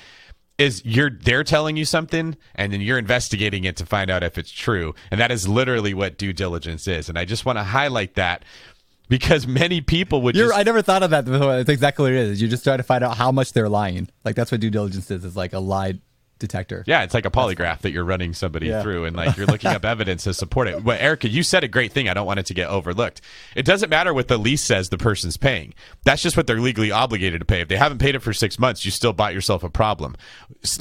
[0.57, 4.37] Is you're they're telling you something, and then you're investigating it to find out if
[4.37, 7.07] it's true, and that is literally what due diligence is.
[7.07, 8.43] And I just want to highlight that
[9.07, 10.35] because many people would.
[10.35, 11.59] Just, I never thought of that before.
[11.59, 12.41] It's exactly what it is.
[12.41, 14.09] You just try to find out how much they're lying.
[14.25, 15.23] Like that's what due diligence is.
[15.23, 15.99] It's like a lie
[16.39, 16.83] detector.
[16.87, 18.81] Yeah, it's like a polygraph that you're running somebody yeah.
[18.81, 20.83] through and like you're looking up evidence to support it.
[20.83, 22.09] But Erica, you said a great thing.
[22.09, 23.21] I don't want it to get overlooked.
[23.55, 25.73] It doesn't matter what the lease says the person's paying.
[26.05, 27.61] That's just what they're legally obligated to pay.
[27.61, 30.15] If they haven't paid it for six months, you still bought yourself a problem.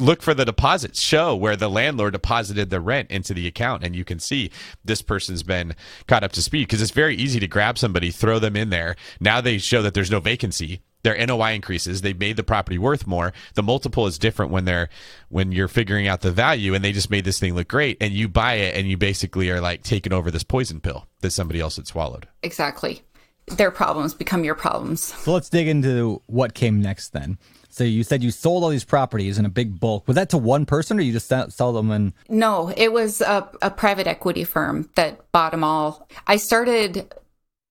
[0.01, 1.01] Look for the deposits.
[1.01, 4.51] Show where the landlord deposited the rent into the account, and you can see
[4.85, 5.75] this person's been
[6.07, 8.97] caught up to speed because it's very easy to grab somebody, throw them in there.
[9.21, 12.03] Now they show that there's no vacancy their NOI increases.
[12.03, 13.33] They made the property worth more.
[13.55, 14.89] The multiple is different when they're
[15.29, 18.13] when you're figuring out the value, and they just made this thing look great, and
[18.13, 21.61] you buy it, and you basically are like taking over this poison pill that somebody
[21.61, 22.29] else had swallowed.
[22.43, 23.03] Exactly.
[23.47, 25.03] Their problems become your problems.
[25.03, 27.39] So let's dig into what came next then.
[27.71, 30.09] So you said you sold all these properties in a big bulk.
[30.09, 32.13] Was that to one person, or you just sell them in?
[32.29, 36.09] No, it was a, a private equity firm that bought them all.
[36.27, 37.15] I started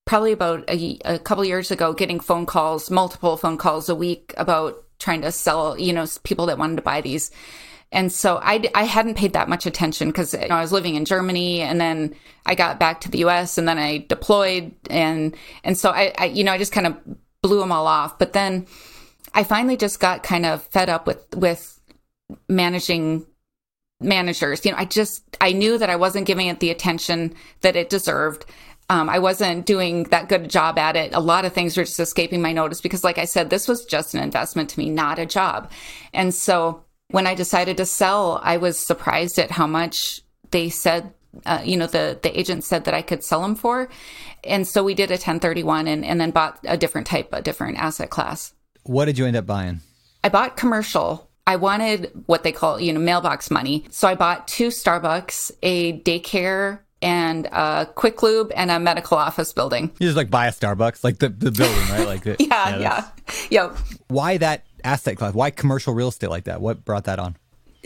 [0.08, 4.34] probably about a, a couple years ago getting phone calls, multiple phone calls a week
[4.38, 7.30] about trying to sell, you know, people that wanted to buy these.
[7.92, 10.96] And so I, I hadn't paid that much attention because you know, I was living
[10.96, 12.16] in Germany and then
[12.46, 16.26] I got back to the US and then I deployed and, and so I, I
[16.26, 16.98] you know, I just kind of
[17.42, 18.18] blew them all off.
[18.18, 18.66] But then
[19.34, 21.80] I finally just got kind of fed up with, with
[22.50, 23.26] managing
[24.02, 24.66] managers.
[24.66, 27.90] You know, I just, I knew that I wasn't giving it the attention that it
[27.90, 28.46] deserved.
[28.90, 31.14] Um, I wasn't doing that good a job at it.
[31.14, 33.86] A lot of things were just escaping my notice because, like I said, this was
[33.86, 35.70] just an investment to me, not a job.
[36.14, 40.22] And so when I decided to sell, I was surprised at how much
[40.52, 41.14] they said,
[41.46, 43.90] uh, you know, the, the agent said that I could sell them for.
[44.44, 47.78] And so we did a 1031 and, and then bought a different type, a different
[47.78, 48.54] asset class.
[48.84, 49.82] What did you end up buying?
[50.24, 51.30] I bought commercial.
[51.46, 53.86] I wanted what they call, you know, mailbox money.
[53.90, 59.54] So I bought two Starbucks, a daycare and a quick lube and a medical office
[59.54, 59.92] building.
[59.98, 62.06] You just like buy a Starbucks, like the, the building, right?
[62.06, 63.10] Like the, yeah, yeah,
[63.50, 63.76] yeah.
[64.10, 65.34] Why that asset class?
[65.34, 66.60] Why commercial real estate like that?
[66.60, 67.38] What brought that on?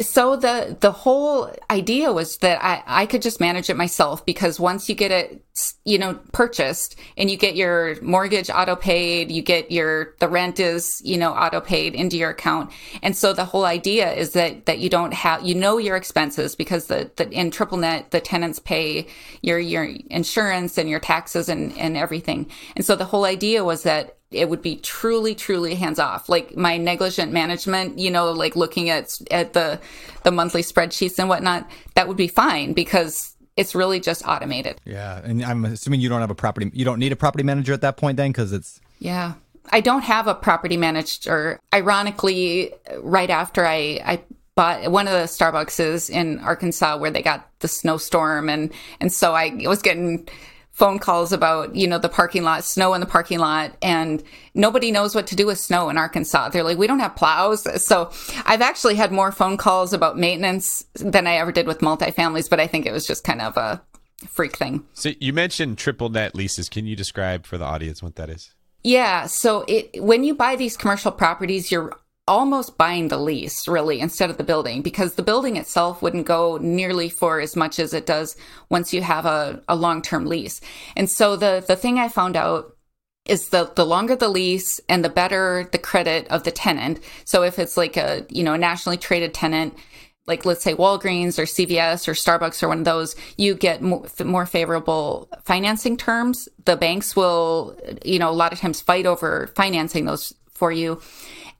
[0.01, 4.59] So the the whole idea was that I, I could just manage it myself because
[4.59, 5.45] once you get it
[5.85, 10.59] you know purchased and you get your mortgage auto paid, you get your the rent
[10.59, 12.71] is you know auto paid into your account,
[13.03, 16.55] and so the whole idea is that that you don't have you know your expenses
[16.55, 19.07] because the, the in triple net the tenants pay
[19.41, 23.83] your your insurance and your taxes and and everything, and so the whole idea was
[23.83, 26.29] that it would be truly truly hands off.
[26.29, 29.79] Like my negligent management you know like looking at at the
[30.23, 34.79] the monthly spreadsheets and whatnot that would be fine because it's really just automated.
[34.85, 36.71] Yeah, and I'm assuming you don't have a property.
[36.73, 39.33] You don't need a property manager at that point, then, because it's yeah.
[39.71, 41.59] I don't have a property manager.
[41.73, 44.21] Ironically right after i i
[44.55, 49.33] bought one of the starbucks in arkansas where they got the snowstorm and and so
[49.33, 50.27] i was getting
[50.71, 54.91] phone calls about, you know, the parking lot, snow in the parking lot, and nobody
[54.91, 56.49] knows what to do with snow in Arkansas.
[56.49, 57.67] They're like, we don't have plows.
[57.83, 58.09] So
[58.45, 62.59] I've actually had more phone calls about maintenance than I ever did with multifamilies, but
[62.59, 63.81] I think it was just kind of a
[64.27, 64.85] freak thing.
[64.93, 66.69] So you mentioned triple net leases.
[66.69, 68.53] Can you describe for the audience what that is?
[68.83, 69.27] Yeah.
[69.27, 71.95] So it, when you buy these commercial properties, you're
[72.31, 76.57] almost buying the lease really instead of the building because the building itself wouldn't go
[76.61, 78.37] nearly for as much as it does
[78.69, 80.61] once you have a, a long-term lease.
[80.95, 82.77] And so the, the thing I found out
[83.25, 87.01] is the the longer the lease and the better the credit of the tenant.
[87.25, 89.77] So if it's like a, you know, a nationally traded tenant,
[90.25, 94.05] like let's say Walgreens or CVS or Starbucks or one of those, you get more,
[94.23, 96.47] more favorable financing terms.
[96.63, 101.01] The banks will, you know, a lot of times fight over financing those for you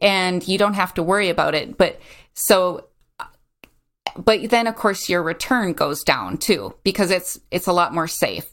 [0.02, 1.78] and you don't have to worry about it.
[1.78, 2.00] But
[2.34, 2.88] so,
[4.18, 8.08] but then of course your return goes down too because it's it's a lot more
[8.08, 8.46] safe.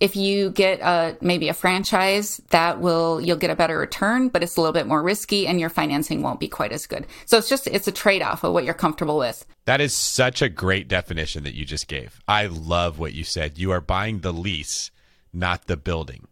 [0.00, 4.42] If you get a maybe a franchise, that will you'll get a better return, but
[4.42, 7.06] it's a little bit more risky and your financing won't be quite as good.
[7.26, 9.46] So it's just it's a trade off of what you're comfortable with.
[9.66, 12.20] That is such a great definition that you just gave.
[12.26, 13.58] I love what you said.
[13.58, 14.90] You are buying the lease,
[15.32, 16.26] not the building.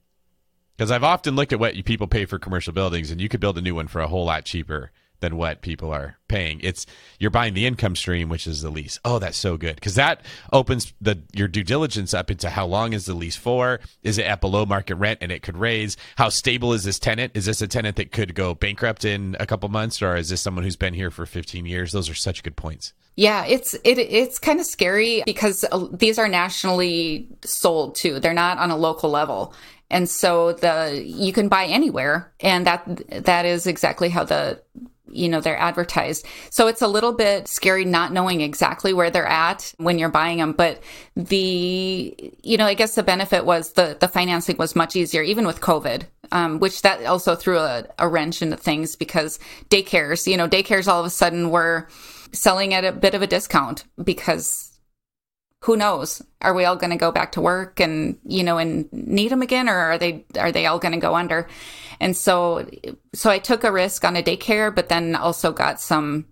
[0.77, 3.41] Because I've often looked at what you people pay for commercial buildings, and you could
[3.41, 4.91] build a new one for a whole lot cheaper
[5.23, 6.61] than what people are paying.
[6.63, 6.85] It's
[7.19, 8.99] you're buying the income stream, which is the lease.
[9.05, 10.21] Oh, that's so good because that
[10.53, 13.81] opens the your due diligence up into how long is the lease for?
[14.03, 15.97] Is it at below market rent and it could raise?
[16.17, 17.33] How stable is this tenant?
[17.35, 20.43] Is this a tenant that could go bankrupt in a couple months, or is this
[20.43, 21.93] someone who's been here for 15 years?
[21.93, 22.93] Those are such good points.
[23.15, 28.21] Yeah, it's it it's kind of scary because uh, these are nationally sold too.
[28.21, 29.55] They're not on a local level.
[29.93, 34.61] And so the you can buy anywhere and that that is exactly how the
[35.07, 36.27] you know they're advertised.
[36.51, 40.39] So it's a little bit scary not knowing exactly where they're at when you're buying
[40.39, 40.83] them, but
[41.15, 45.47] the you know I guess the benefit was the the financing was much easier even
[45.47, 46.05] with COVID.
[46.31, 50.89] Um, which that also threw a, a wrench into things because daycares, you know, daycares
[50.89, 51.89] all of a sudden were
[52.33, 54.72] selling at a bit of a discount because
[55.63, 56.21] who knows?
[56.41, 59.43] Are we all going to go back to work and you know and need them
[59.43, 61.49] again, or are they are they all going to go under?
[62.01, 62.69] And so
[63.15, 66.27] so I took a risk on a daycare, but then also got some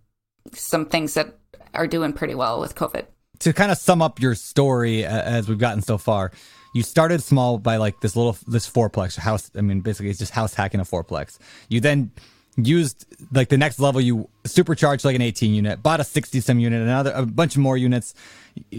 [0.52, 1.38] some things that
[1.74, 3.06] are doing pretty well with COVID.
[3.40, 6.32] To kind of sum up your story as we've gotten so far,
[6.74, 9.48] you started small by like this little this fourplex house.
[9.56, 11.38] I mean, basically, it's just house hacking a fourplex.
[11.68, 12.10] You then
[12.56, 16.58] used like the next level you supercharged like an 18 unit bought a 60 some
[16.58, 18.12] unit another a bunch of more units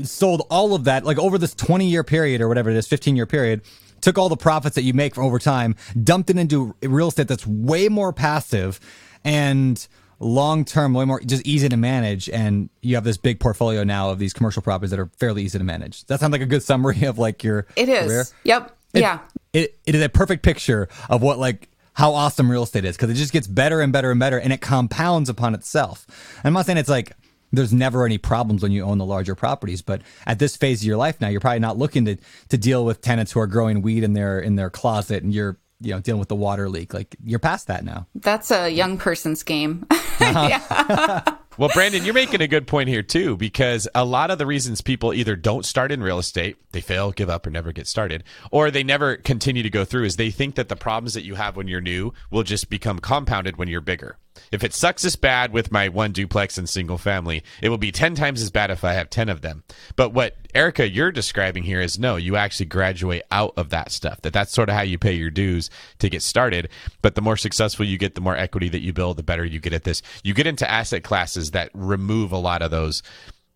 [0.03, 3.15] sold all of that like over this 20 year period or whatever it is 15
[3.15, 3.61] year period
[4.01, 7.45] took all the profits that you make over time dumped it into real estate that's
[7.47, 8.79] way more passive
[9.23, 9.87] and
[10.19, 14.09] long term way more just easy to manage and you have this big portfolio now
[14.09, 16.63] of these commercial properties that are fairly easy to manage that sounds like a good
[16.63, 18.05] summary of like your It is.
[18.07, 18.25] career.
[18.43, 18.77] Yep.
[18.93, 19.19] It- yeah.
[19.53, 23.09] it, it is a perfect picture of what like how awesome real estate is because
[23.09, 26.05] it just gets better and better and better and it compounds upon itself.
[26.37, 27.11] And I'm not saying it's like
[27.51, 30.87] there's never any problems when you own the larger properties, but at this phase of
[30.87, 32.17] your life now, you're probably not looking to
[32.49, 35.57] to deal with tenants who are growing weed in their in their closet and you're
[35.79, 36.93] you know dealing with the water leak.
[36.93, 38.07] Like you're past that now.
[38.15, 39.85] That's a young person's game.
[40.23, 41.23] Uh-huh.
[41.57, 44.79] Well, Brandon, you're making a good point here too, because a lot of the reasons
[44.79, 48.23] people either don't start in real estate, they fail, give up, or never get started,
[48.51, 51.35] or they never continue to go through is they think that the problems that you
[51.35, 54.17] have when you're new will just become compounded when you're bigger.
[54.51, 57.91] If it sucks this bad with my one duplex and single family, it will be
[57.91, 59.63] 10 times as bad if I have 10 of them.
[59.95, 64.21] But what Erica you're describing here is no, you actually graduate out of that stuff.
[64.21, 66.69] That that's sort of how you pay your dues to get started.
[67.01, 69.59] But the more successful you get, the more equity that you build, the better you
[69.59, 70.01] get at this.
[70.23, 73.03] You get into asset classes that remove a lot of those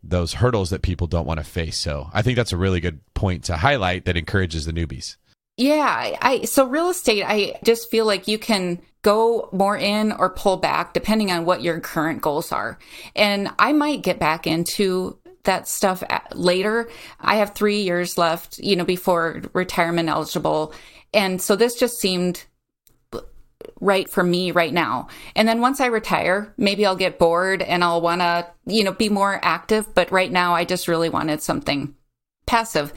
[0.07, 1.77] those hurdles that people don't want to face.
[1.77, 5.15] So I think that's a really good point to highlight that encourages the newbies.
[5.57, 10.31] Yeah, I, so real estate, I just feel like you can go more in or
[10.31, 12.77] pull back depending on what your current goals are.
[13.15, 16.89] And I might get back into that stuff later.
[17.21, 20.73] I have 3 years left, you know, before retirement eligible.
[21.13, 22.43] And so this just seemed
[23.79, 25.07] right for me right now.
[25.35, 28.91] And then once I retire, maybe I'll get bored and I'll want to, you know,
[28.91, 31.95] be more active, but right now I just really wanted something
[32.45, 32.93] passive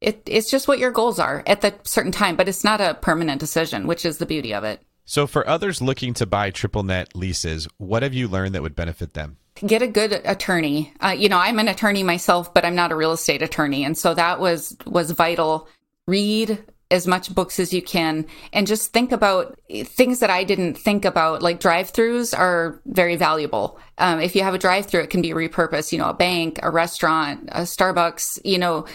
[0.00, 2.94] it, it's just what your goals are at that certain time, but it's not a
[2.94, 4.82] permanent decision, which is the beauty of it.
[5.04, 8.76] So, for others looking to buy triple net leases, what have you learned that would
[8.76, 9.38] benefit them?
[9.66, 10.94] Get a good attorney.
[11.00, 13.98] Uh, you know, I'm an attorney myself, but I'm not a real estate attorney, and
[13.98, 15.68] so that was was vital.
[16.06, 20.74] Read as much books as you can and just think about things that I didn't
[20.74, 21.40] think about.
[21.42, 23.78] Like drive throughs are very valuable.
[23.98, 26.58] Um, if you have a drive through, it can be repurposed, you know, a bank,
[26.62, 28.86] a restaurant, a Starbucks, you know,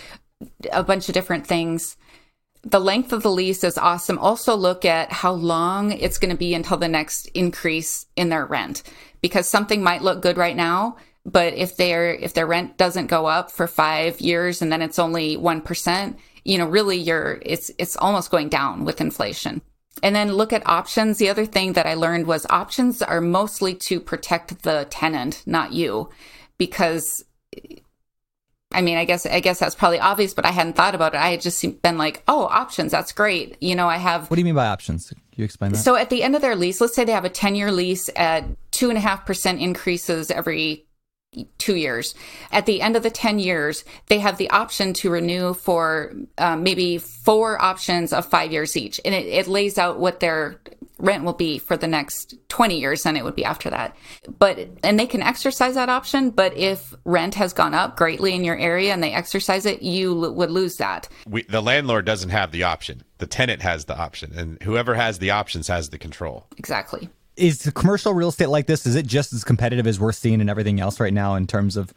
[0.71, 1.97] a bunch of different things.
[2.63, 4.17] The length of the lease is awesome.
[4.17, 8.45] Also, look at how long it's going to be until the next increase in their
[8.45, 8.81] rent,
[9.21, 13.27] because something might look good right now, but if their if their rent doesn't go
[13.27, 17.69] up for five years and then it's only one percent, you know, really, you're it's
[17.77, 19.61] it's almost going down with inflation.
[20.03, 21.17] And then look at options.
[21.17, 25.71] The other thing that I learned was options are mostly to protect the tenant, not
[25.71, 26.09] you,
[26.57, 27.23] because
[28.75, 31.17] I mean, I guess I guess that's probably obvious, but I hadn't thought about it.
[31.17, 34.29] I had just been like, "Oh, options, that's great." You know, I have.
[34.29, 35.09] What do you mean by options?
[35.09, 35.77] Can you explain that?
[35.77, 38.45] So, at the end of their lease, let's say they have a ten-year lease at
[38.71, 40.85] two and a half percent increases every
[41.57, 42.15] two years.
[42.51, 46.63] At the end of the 10 years, they have the option to renew for um,
[46.63, 48.99] maybe four options of five years each.
[49.03, 50.61] And it, it lays out what their
[50.97, 53.95] rent will be for the next 20 years and it would be after that.
[54.39, 58.43] But and they can exercise that option but if rent has gone up greatly in
[58.43, 61.07] your area and they exercise it you l- would lose that.
[61.27, 63.03] We, the landlord doesn't have the option.
[63.17, 66.47] The tenant has the option and whoever has the options has the control.
[66.57, 67.09] Exactly.
[67.35, 70.49] Is commercial real estate like this is it just as competitive as we're seeing and
[70.49, 71.93] everything else right now in terms of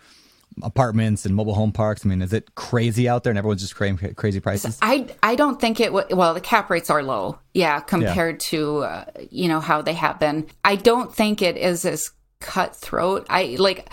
[0.62, 2.05] apartments and mobile home parks?
[2.05, 4.78] I mean, is it crazy out there and everyone's just crazy, crazy prices?
[4.82, 7.38] I, I don't think it, w- well, the cap rates are low.
[7.55, 7.80] Yeah.
[7.80, 8.49] Compared yeah.
[8.51, 10.46] to, uh, you know, how they have been.
[10.64, 13.26] I don't think it is as cutthroat.
[13.30, 13.90] I like,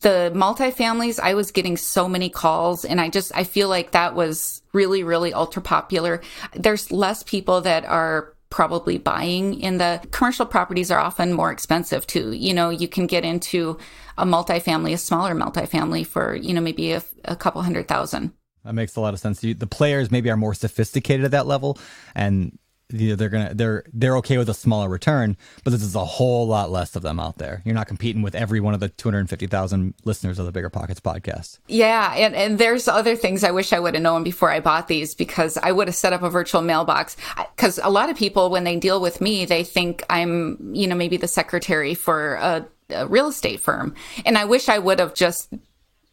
[0.00, 4.14] the multifamilies, I was getting so many calls and I just, I feel like that
[4.14, 6.20] was really, really ultra popular.
[6.52, 12.06] There's less people that are probably buying in the commercial properties are often more expensive
[12.06, 12.32] too.
[12.32, 13.78] You know, you can get into
[14.16, 18.32] a multifamily, a smaller multifamily for, you know, maybe a, a couple hundred thousand.
[18.64, 19.44] That makes a lot of sense.
[19.44, 21.78] You, The players maybe are more sophisticated at that level
[22.14, 22.58] and
[22.90, 26.04] you know, they're gonna they're they're okay with a smaller return, but this is a
[26.04, 27.62] whole lot less of them out there.
[27.64, 31.58] You're not competing with every one of the 250,000 listeners of the Bigger Pockets podcast.
[31.66, 34.88] Yeah, and and there's other things I wish I would have known before I bought
[34.88, 37.16] these because I would have set up a virtual mailbox.
[37.56, 40.94] Because a lot of people, when they deal with me, they think I'm you know
[40.94, 45.14] maybe the secretary for a, a real estate firm, and I wish I would have
[45.14, 45.52] just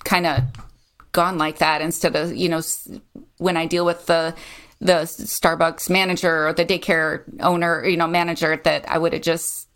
[0.03, 0.43] kind of
[1.11, 2.61] gone like that instead of you know
[3.37, 4.35] when I deal with the
[4.81, 9.67] the Starbucks manager or the daycare owner, you know, manager that I would have just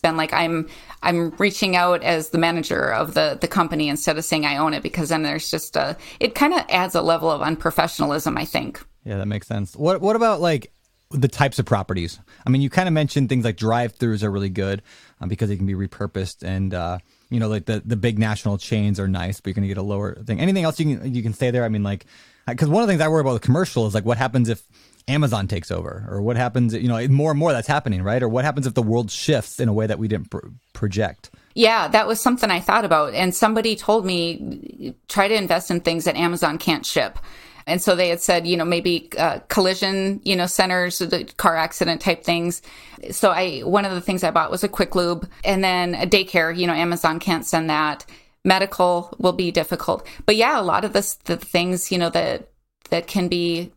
[0.00, 0.68] been like I'm
[1.02, 4.74] I'm reaching out as the manager of the the company instead of saying I own
[4.74, 8.44] it because then there's just a it kind of adds a level of unprofessionalism, I
[8.44, 8.84] think.
[9.04, 9.74] Yeah, that makes sense.
[9.74, 10.72] What what about like
[11.10, 12.20] the types of properties?
[12.46, 14.82] I mean, you kind of mentioned things like drive-throughs are really good
[15.20, 16.98] um, because it can be repurposed and uh,
[17.30, 19.82] you know like the the big national chains are nice, but you're to get a
[19.82, 20.40] lower thing.
[20.40, 21.64] Anything else you can you can say there?
[21.64, 22.06] I mean, like
[22.46, 24.62] because one of the things I worry about with commercial is like what happens if
[25.08, 28.22] Amazon takes over, or what happens, you know, more and more that's happening, right?
[28.22, 31.30] Or what happens if the world shifts in a way that we didn't pr- project?
[31.54, 33.14] Yeah, that was something I thought about.
[33.14, 37.18] And somebody told me try to invest in things that Amazon can't ship.
[37.66, 41.56] And so they had said, you know, maybe uh, collision, you know, centers, the car
[41.56, 42.62] accident type things.
[43.10, 46.06] So I, one of the things I bought was a quick lube and then a
[46.06, 48.04] daycare, you know, Amazon can't send that
[48.44, 50.06] medical will be difficult.
[50.26, 52.50] But yeah, a lot of this, the things, you know, that,
[52.90, 53.72] that can be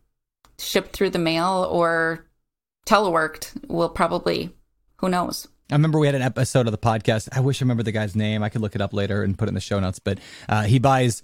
[0.58, 2.26] shipped through the mail or
[2.86, 4.54] teleworked will probably,
[4.96, 5.48] who knows?
[5.70, 7.28] I remember we had an episode of the podcast.
[7.32, 8.42] I wish I remember the guy's name.
[8.42, 9.98] I could look it up later and put it in the show notes.
[9.98, 10.18] But
[10.48, 11.22] uh, he buys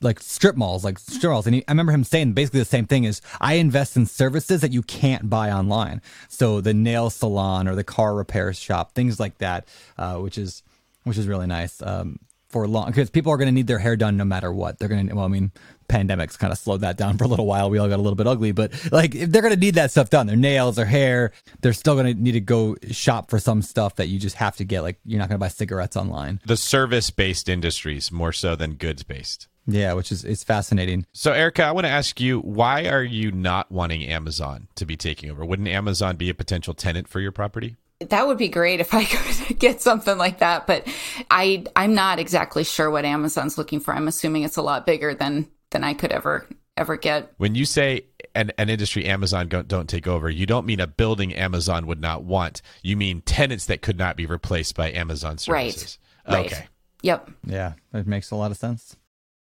[0.00, 2.86] like strip malls, like strip malls, and he, I remember him saying basically the same
[2.86, 6.02] thing: is I invest in services that you can't buy online.
[6.28, 9.66] So the nail salon or the car repair shop, things like that,
[9.96, 10.62] uh, which is
[11.04, 11.82] which is really nice.
[11.82, 14.78] Um, for long because people are going to need their hair done no matter what.
[14.78, 15.52] They're going to, well, I mean,
[15.88, 17.70] pandemics kind of slowed that down for a little while.
[17.70, 19.90] We all got a little bit ugly, but like if they're going to need that
[19.90, 23.38] stuff done, their nails, their hair, they're still going to need to go shop for
[23.38, 24.82] some stuff that you just have to get.
[24.82, 26.40] Like you're not going to buy cigarettes online.
[26.46, 29.48] The service based industries more so than goods based.
[29.68, 31.04] Yeah, which is it's fascinating.
[31.12, 34.96] So, Erica, I want to ask you, why are you not wanting Amazon to be
[34.96, 35.44] taking over?
[35.44, 37.76] Wouldn't Amazon be a potential tenant for your property?
[38.00, 39.04] That would be great if I
[39.44, 40.88] could get something like that, but
[41.30, 43.92] I I'm not exactly sure what Amazon's looking for.
[43.92, 46.46] I'm assuming it's a lot bigger than than I could ever
[46.78, 47.34] ever get.
[47.36, 50.86] When you say an, an industry Amazon don't, don't take over, you don't mean a
[50.86, 52.62] building Amazon would not want.
[52.82, 55.98] You mean tenants that could not be replaced by Amazon services.
[56.26, 56.46] Right.
[56.46, 56.54] Okay.
[56.54, 56.68] Right.
[57.02, 57.30] Yep.
[57.44, 58.96] Yeah, it makes a lot of sense.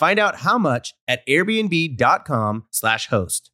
[0.00, 3.50] Find out how much at airbnb.com/slash host.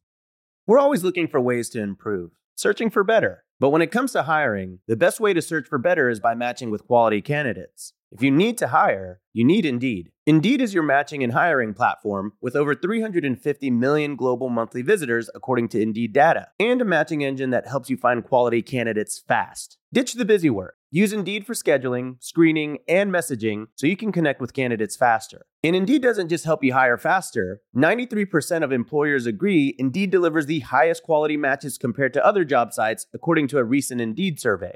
[0.65, 3.43] We're always looking for ways to improve, searching for better.
[3.59, 6.35] But when it comes to hiring, the best way to search for better is by
[6.35, 7.91] matching with quality candidates.
[8.13, 10.11] If you need to hire, you need Indeed.
[10.25, 15.67] Indeed is your matching and hiring platform with over 350 million global monthly visitors, according
[15.69, 19.77] to Indeed data, and a matching engine that helps you find quality candidates fast.
[19.91, 20.76] Ditch the busy work.
[20.89, 25.45] Use Indeed for scheduling, screening, and messaging so you can connect with candidates faster.
[25.61, 27.59] And Indeed doesn't just help you hire faster.
[27.75, 33.05] 93% of employers agree Indeed delivers the highest quality matches compared to other job sites,
[33.13, 34.75] according to a recent Indeed survey.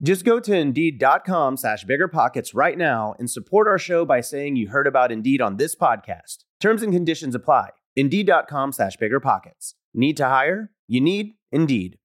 [0.00, 4.68] Just go to Indeed.com slash BiggerPockets right now and support our show by saying you
[4.68, 6.44] heard about Indeed on this podcast.
[6.60, 7.70] Terms and conditions apply.
[7.96, 9.74] Indeed.com slash BiggerPockets.
[9.92, 10.70] Need to hire?
[10.86, 11.98] You need Indeed.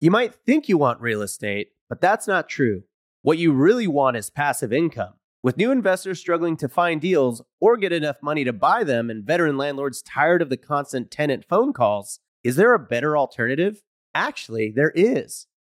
[0.00, 2.84] You might think you want real estate, but that's not true.
[3.20, 5.12] What you really want is passive income.
[5.42, 9.22] With new investors struggling to find deals or get enough money to buy them and
[9.22, 13.82] veteran landlords tired of the constant tenant phone calls, is there a better alternative?
[14.14, 15.48] Actually, there is.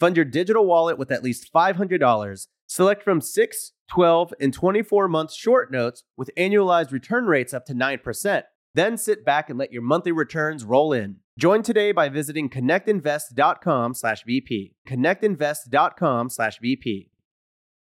[0.00, 2.46] Fund your digital wallet with at least $500.
[2.66, 7.74] Select from 6, 12, and 24 month short notes with annualized return rates up to
[7.74, 8.42] 9%.
[8.74, 11.16] Then sit back and let your monthly returns roll in.
[11.38, 14.72] Join today by visiting connectinvest.com slash BP.
[14.88, 17.08] Connectinvest.com slash BP.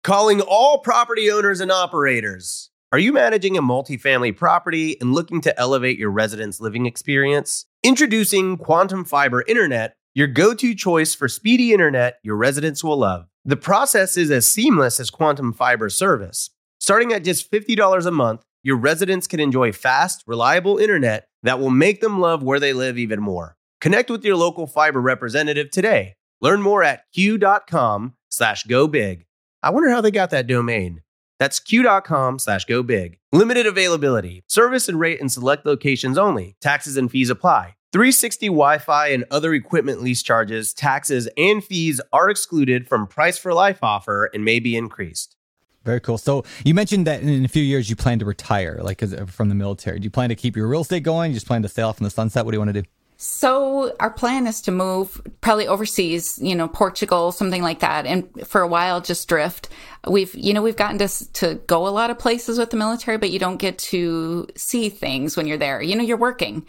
[0.03, 2.71] Calling all property owners and operators.
[2.93, 7.67] Are you managing a multifamily property and looking to elevate your residents' living experience?
[7.85, 13.27] Introducing Quantum Fiber Internet your go to choice for speedy internet your residents will love.
[13.45, 16.51] The process is as seamless as Quantum Fiber service.
[16.79, 21.71] Starting at just $50 a month, your residents can enjoy fast, reliable internet that will
[21.71, 23.57] make them love where they live even more.
[23.81, 26.17] Connect with your local fiber representative today.
[26.41, 29.27] Learn more at q.com slash go big.
[29.63, 31.03] I wonder how they got that domain.
[31.39, 33.19] That's q.com slash go big.
[33.33, 34.43] Limited availability.
[34.49, 36.57] Service and rate in select locations only.
[36.61, 37.77] Taxes and fees apply.
[37.93, 43.37] 360 Wi Fi and other equipment lease charges, taxes, and fees are excluded from price
[43.37, 45.37] for life offer and may be increased.
[45.85, 46.19] Very cool.
[46.19, 49.49] So you mentioned that in a few years you plan to retire, like uh, from
[49.49, 49.99] the military.
[49.99, 51.33] Do you plan to keep your real estate going?
[51.33, 52.45] You just plan to sail off in the sunset?
[52.45, 52.89] What do you want to do?
[53.23, 58.27] So our plan is to move probably overseas, you know, Portugal, something like that, and
[58.49, 59.69] for a while just drift.
[60.09, 63.19] We've, you know, we've gotten to to go a lot of places with the military,
[63.19, 65.83] but you don't get to see things when you're there.
[65.83, 66.65] You know, you're working,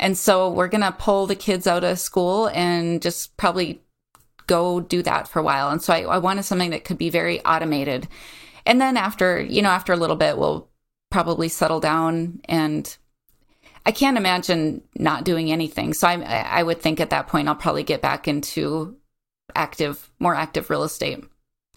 [0.00, 3.80] and so we're gonna pull the kids out of school and just probably
[4.48, 5.68] go do that for a while.
[5.68, 8.08] And so I, I wanted something that could be very automated.
[8.66, 10.68] And then after, you know, after a little bit, we'll
[11.12, 12.96] probably settle down and
[13.84, 15.94] I can't imagine not doing anything.
[15.94, 18.96] So I, I would think at that point I'll probably get back into
[19.54, 21.24] active, more active real estate.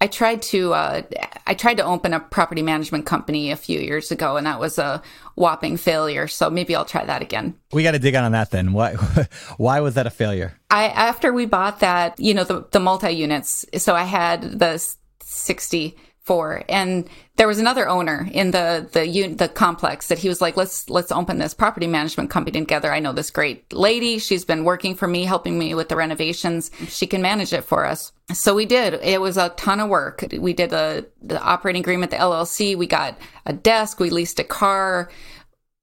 [0.01, 1.03] I tried to uh,
[1.47, 4.77] I tried to open a property management company a few years ago, and that was
[4.77, 5.01] a
[5.35, 6.27] whopping failure.
[6.27, 7.55] So maybe I'll try that again.
[7.71, 8.73] We got to dig on that then.
[8.73, 8.95] Why
[9.57, 10.59] why was that a failure?
[10.69, 13.65] I after we bought that, you know, the the multi units.
[13.77, 14.83] So I had the
[15.21, 15.95] sixty
[16.25, 16.63] for.
[16.67, 17.07] And
[17.37, 21.11] there was another owner in the the the complex that he was like let's let's
[21.11, 22.91] open this property management company together.
[22.91, 24.17] I know this great lady.
[24.19, 26.71] She's been working for me helping me with the renovations.
[26.87, 28.11] She can manage it for us.
[28.33, 28.95] So we did.
[28.95, 30.25] It was a ton of work.
[30.37, 33.99] We did the the operating agreement the llc we got a desk.
[33.99, 35.11] We leased a car.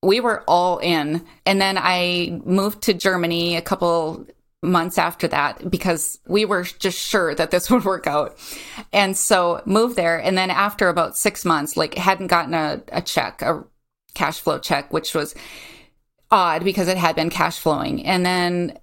[0.02, 1.24] We were all in.
[1.46, 4.26] And then i moved to germany a couple
[4.62, 8.38] months after that because we were just sure that this would work out.
[8.92, 10.18] And so moved there.
[10.18, 13.64] And then after about six months, like hadn't gotten a, a check, a
[14.14, 15.34] cash flow check, which was
[16.30, 18.06] odd because it had been cash flowing.
[18.06, 18.78] And then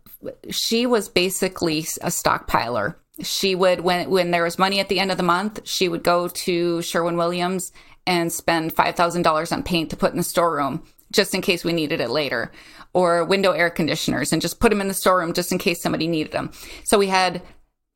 [0.49, 2.95] she was basically a stockpiler.
[3.21, 6.03] She would, when, when there was money at the end of the month, she would
[6.03, 7.71] go to Sherwin Williams
[8.05, 12.01] and spend $5,000 on paint to put in the storeroom just in case we needed
[12.01, 12.51] it later
[12.93, 16.07] or window air conditioners and just put them in the storeroom just in case somebody
[16.07, 16.51] needed them.
[16.83, 17.41] So we had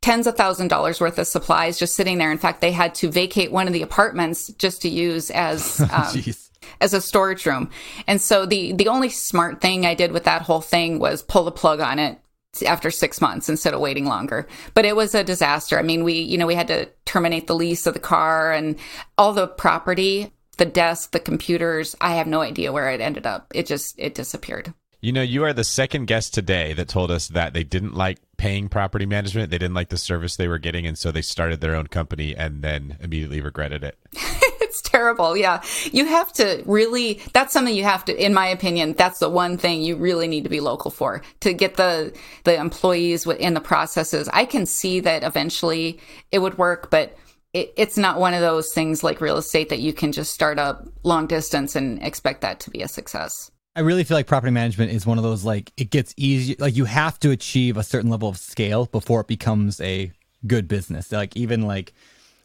[0.02, 2.32] tens of thousand dollars worth of supplies just sitting there.
[2.32, 6.24] In fact, they had to vacate one of the apartments just to use as um,
[6.82, 7.70] as a storage room.
[8.06, 11.44] And so the the only smart thing I did with that whole thing was pull
[11.44, 12.20] the plug on it
[12.68, 14.48] after six months instead of waiting longer.
[14.76, 15.80] But it was a disaster.
[15.80, 18.78] I mean, we you know we had to terminate the lease of the car and
[19.18, 20.32] all the property.
[20.58, 23.52] The desk, the computers, I have no idea where it ended up.
[23.54, 24.74] It just, it disappeared.
[25.04, 28.20] You know, you are the second guest today that told us that they didn't like
[28.38, 29.52] paying property management.
[29.52, 30.88] They didn't like the service they were getting.
[30.88, 33.98] And so they started their own company and then immediately regretted it.
[34.14, 35.36] it's terrible.
[35.36, 35.62] Yeah.
[35.92, 39.58] You have to really, that's something you have to, in my opinion, that's the one
[39.58, 42.14] thing you really need to be local for to get the,
[42.46, 44.30] the employees in the processes.
[44.32, 46.00] I can see that eventually
[46.32, 47.18] it would work, but
[47.54, 50.60] it, it's not one of those things like real estate that you can just start
[50.60, 53.52] up long distance and expect that to be a success.
[53.76, 56.76] I really feel like property management is one of those like it gets easy like
[56.76, 60.12] you have to achieve a certain level of scale before it becomes a
[60.46, 61.12] good business.
[61.12, 61.94] Like even like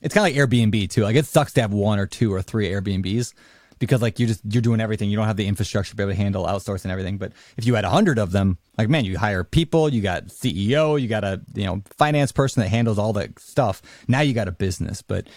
[0.00, 1.02] it's kind of like Airbnb too.
[1.02, 3.34] Like it sucks to have one or two or three Airbnbs
[3.78, 5.10] because like you just you're doing everything.
[5.10, 7.18] You don't have the infrastructure to be able to handle outsource and everything.
[7.18, 10.26] But if you had a hundred of them, like man, you hire people, you got
[10.26, 13.82] CEO, you got a you know finance person that handles all that stuff.
[14.06, 15.02] Now you got a business.
[15.02, 15.28] But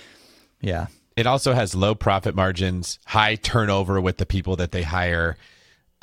[0.59, 5.37] yeah, it also has low profit margins, high turnover with the people that they hire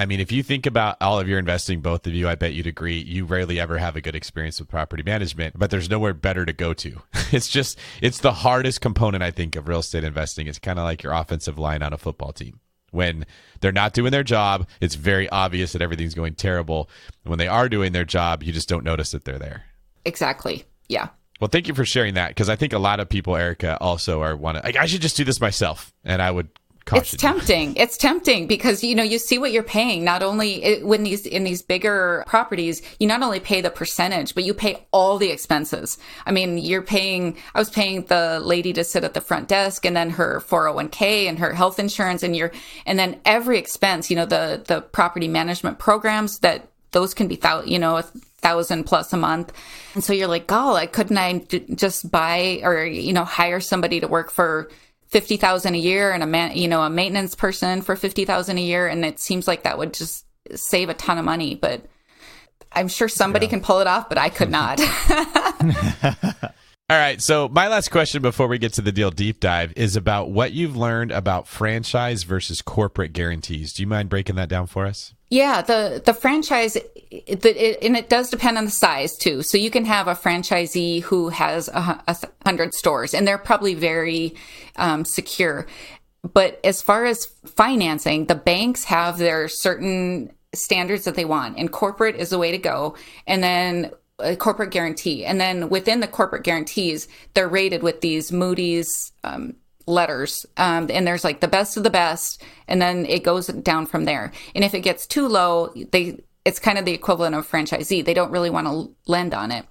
[0.01, 2.53] I mean, if you think about all of your investing, both of you, I bet
[2.53, 6.15] you'd agree, you rarely ever have a good experience with property management, but there's nowhere
[6.15, 7.03] better to go to.
[7.31, 10.47] It's just, it's the hardest component, I think, of real estate investing.
[10.47, 12.59] It's kind of like your offensive line on a football team.
[12.91, 13.27] When
[13.61, 16.89] they're not doing their job, it's very obvious that everything's going terrible.
[17.25, 19.65] When they are doing their job, you just don't notice that they're there.
[20.07, 20.65] Exactly.
[20.89, 21.09] Yeah.
[21.39, 24.23] Well, thank you for sharing that because I think a lot of people, Erica, also
[24.23, 24.81] are want to.
[24.81, 26.49] I should just do this myself, and I would
[26.93, 27.76] it's tempting.
[27.76, 30.05] It's tempting because you know you see what you're paying.
[30.05, 34.34] Not only it, when these in these bigger properties, you not only pay the percentage,
[34.34, 35.99] but you pay all the expenses.
[36.26, 37.36] I mean, you're paying.
[37.55, 41.28] I was paying the lady to sit at the front desk, and then her 401k
[41.28, 42.53] and her health insurance, and your
[42.86, 44.11] and then every expense.
[44.11, 48.03] You know the the property management programs that those can be you know a
[48.41, 49.53] thousand plus a month
[49.95, 51.39] and so you're like oh couldn't i
[51.74, 54.70] just buy or you know hire somebody to work for
[55.09, 58.59] fifty thousand a year and a man, you know, a maintenance person for fifty thousand
[58.59, 61.55] a year, and it seems like that would just save a ton of money.
[61.55, 61.85] But
[62.73, 63.51] I'm sure somebody yeah.
[63.51, 64.81] can pull it off, but I could not.
[66.91, 67.21] All right.
[67.21, 70.53] So, my last question before we get to the deal deep dive is about what
[70.53, 73.75] you've learned about franchise versus corporate guarantees.
[73.75, 75.15] Do you mind breaking that down for us?
[75.31, 79.43] Yeah, the the franchise, it, and it does depend on the size too.
[79.43, 82.16] So you can have a franchisee who has a, a
[82.47, 84.37] hundred stores, and they're probably very
[84.76, 85.66] um, secure.
[86.22, 91.70] But as far as financing, the banks have their certain standards that they want, and
[91.70, 92.97] corporate is the way to go.
[93.26, 98.33] And then a corporate guarantee, and then within the corporate guarantees, they're rated with these
[98.33, 99.12] Moody's.
[99.24, 99.57] Um,
[99.89, 103.86] letters um, and there's like the best of the best and then it goes down
[103.86, 104.32] from there.
[104.55, 108.05] And if it gets too low they it's kind of the equivalent of franchisee.
[108.05, 109.66] They don't really want to lend on it.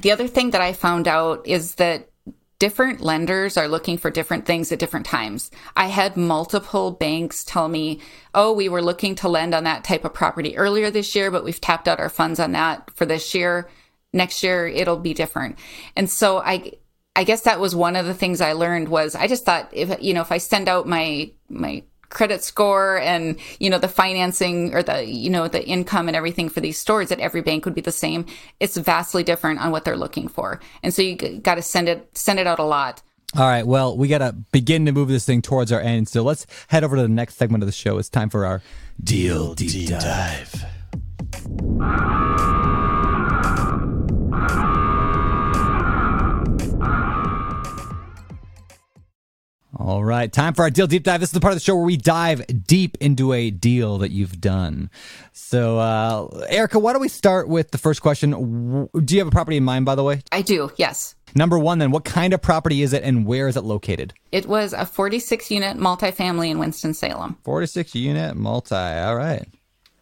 [0.00, 2.08] The other thing that i found out is that
[2.58, 5.50] different lenders are looking for different things at different times.
[5.76, 8.00] I had multiple banks tell me
[8.34, 11.44] oh we were looking to lend on that type of property earlier this year but
[11.44, 13.68] we've tapped out our funds on that for this year.
[14.12, 15.58] Next year it'll be different.
[15.94, 16.72] And so I,
[17.18, 20.00] I guess that was one of the things I learned was I just thought if,
[20.00, 24.72] you know, if I send out my, my credit score and, you know, the financing
[24.72, 27.74] or the, you know, the income and everything for these stores at every bank would
[27.74, 28.24] be the same.
[28.60, 30.60] It's vastly different on what they're looking for.
[30.84, 33.02] And so you got to send it, send it out a lot.
[33.36, 33.66] All right.
[33.66, 36.08] Well, we got to begin to move this thing towards our end.
[36.08, 37.98] So let's head over to the next segment of the show.
[37.98, 38.62] It's time for our
[39.02, 40.52] deal deep, deep dive.
[44.52, 44.77] dive.
[49.80, 51.20] All right, time for our deal deep dive.
[51.20, 54.10] This is the part of the show where we dive deep into a deal that
[54.10, 54.90] you've done.
[55.32, 58.88] So, uh, Erica, why don't we start with the first question?
[58.92, 60.22] Do you have a property in mind, by the way?
[60.32, 61.14] I do, yes.
[61.36, 64.14] Number one, then, what kind of property is it and where is it located?
[64.32, 67.38] It was a 46 unit multifamily in Winston-Salem.
[67.44, 68.74] 46 unit multi.
[68.74, 69.46] All right.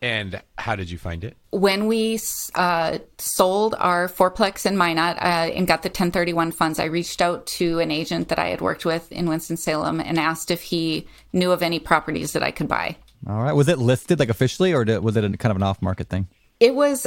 [0.03, 1.37] And how did you find it?
[1.51, 2.19] When we
[2.55, 7.47] uh, sold our fourplex in Minot uh, and got the 1031 funds, I reached out
[7.47, 11.51] to an agent that I had worked with in Winston-Salem and asked if he knew
[11.51, 12.97] of any properties that I could buy.
[13.27, 13.53] All right.
[13.53, 16.09] Was it listed like officially or did, was it a, kind of an off market
[16.09, 16.29] thing?
[16.61, 17.07] It was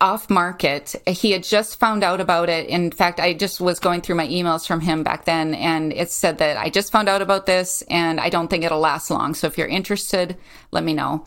[0.00, 0.96] off market.
[1.06, 2.68] He had just found out about it.
[2.68, 6.10] In fact, I just was going through my emails from him back then, and it
[6.10, 9.34] said that I just found out about this and I don't think it'll last long.
[9.34, 10.36] So if you're interested,
[10.72, 11.26] let me know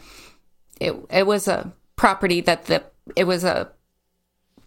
[0.79, 2.83] it it was a property that the
[3.15, 3.71] it was a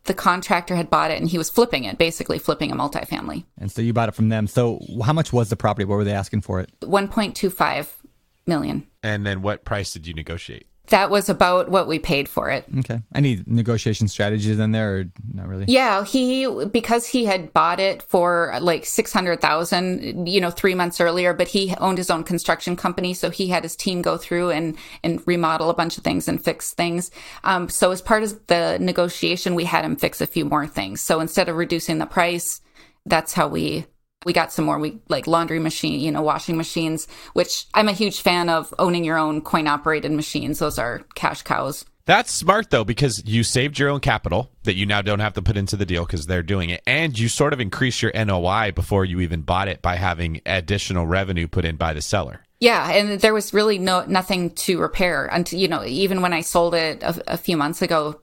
[0.05, 3.45] the contractor had bought it and he was flipping it, basically flipping a multifamily.
[3.59, 4.47] And so you bought it from them.
[4.47, 5.85] So how much was the property?
[5.85, 6.71] What were they asking for it?
[6.81, 7.89] 1.25
[8.47, 8.87] million.
[9.03, 10.67] And then what price did you negotiate?
[10.91, 12.65] That was about what we paid for it.
[12.79, 13.01] Okay.
[13.15, 15.65] Any negotiation strategies in there or not really?
[15.67, 21.33] Yeah, he because he had bought it for like 600,000, you know, 3 months earlier,
[21.33, 24.77] but he owned his own construction company, so he had his team go through and
[25.03, 27.11] and remodel a bunch of things and fix things.
[27.45, 31.01] Um, so as part of the negotiation, we had him fix a few more things.
[31.01, 32.61] So instead of reducing the price,
[33.07, 33.87] that's how we
[34.25, 37.93] we got some more we like laundry machine you know washing machines which i'm a
[37.93, 42.71] huge fan of owning your own coin operated machines those are cash cows that's smart
[42.71, 45.77] though because you saved your own capital that you now don't have to put into
[45.77, 49.21] the deal because they're doing it and you sort of increase your NOI before you
[49.21, 52.43] even bought it by having additional revenue put in by the seller.
[52.59, 56.41] Yeah, and there was really no nothing to repair until you know even when I
[56.41, 58.21] sold it a, a few months ago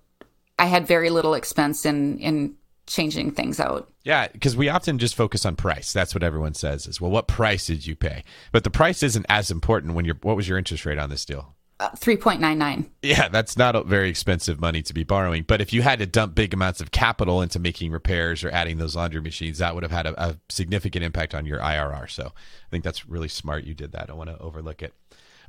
[0.60, 2.56] I had very little expense in in
[2.88, 3.92] changing things out.
[4.08, 5.92] Yeah, because we often just focus on price.
[5.92, 8.24] That's what everyone says is, well, what price did you pay?
[8.54, 11.26] But the price isn't as important when you're, what was your interest rate on this
[11.26, 11.58] deal?
[11.82, 12.90] Uh, 3.99.
[13.02, 15.44] Yeah, that's not a very expensive money to be borrowing.
[15.44, 18.78] But if you had to dump big amounts of capital into making repairs or adding
[18.78, 22.10] those laundry machines, that would have had a, a significant impact on your IRR.
[22.10, 24.04] So I think that's really smart you did that.
[24.04, 24.94] I don't want to overlook it.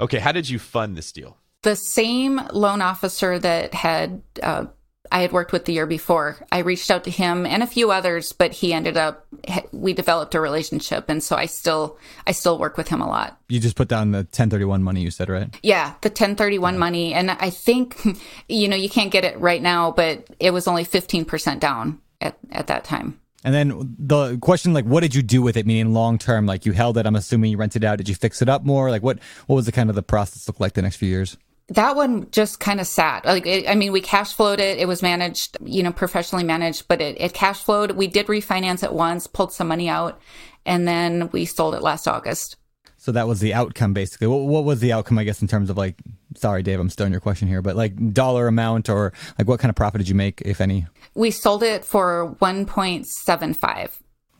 [0.01, 1.37] Okay, how did you fund this deal?
[1.63, 4.67] The same loan officer that had uh,
[5.11, 6.37] I had worked with the year before.
[6.51, 9.27] I reached out to him and a few others, but he ended up
[9.73, 13.39] we developed a relationship and so I still I still work with him a lot.
[13.49, 15.49] You just put down the 1031 money you said, right?
[15.63, 16.79] Yeah, the 1031 yeah.
[16.79, 17.99] money and I think
[18.49, 22.37] you know, you can't get it right now, but it was only 15% down at
[22.53, 23.21] at that time.
[23.45, 25.65] And then the question, like, what did you do with it?
[25.65, 27.07] Meaning long term, like you held it.
[27.07, 27.99] I'm assuming you rented it out.
[27.99, 28.91] Did you fix it up more?
[28.91, 31.37] Like, what what was the kind of the process look like the next few years?
[31.71, 33.25] That one just kind of sat.
[33.25, 34.79] Like, it, I mean, we cash flowed it.
[34.79, 37.93] It was managed, you know, professionally managed, but it, it cash flowed.
[37.93, 40.21] We did refinance it once, pulled some money out,
[40.65, 42.57] and then we sold it last August.
[42.97, 44.27] So that was the outcome, basically.
[44.27, 45.97] What, what was the outcome, I guess, in terms of like,
[46.37, 49.71] sorry, Dave, I'm stealing your question here, but like dollar amount or like what kind
[49.71, 50.87] of profit did you make, if any?
[51.15, 53.91] We sold it for 1.75.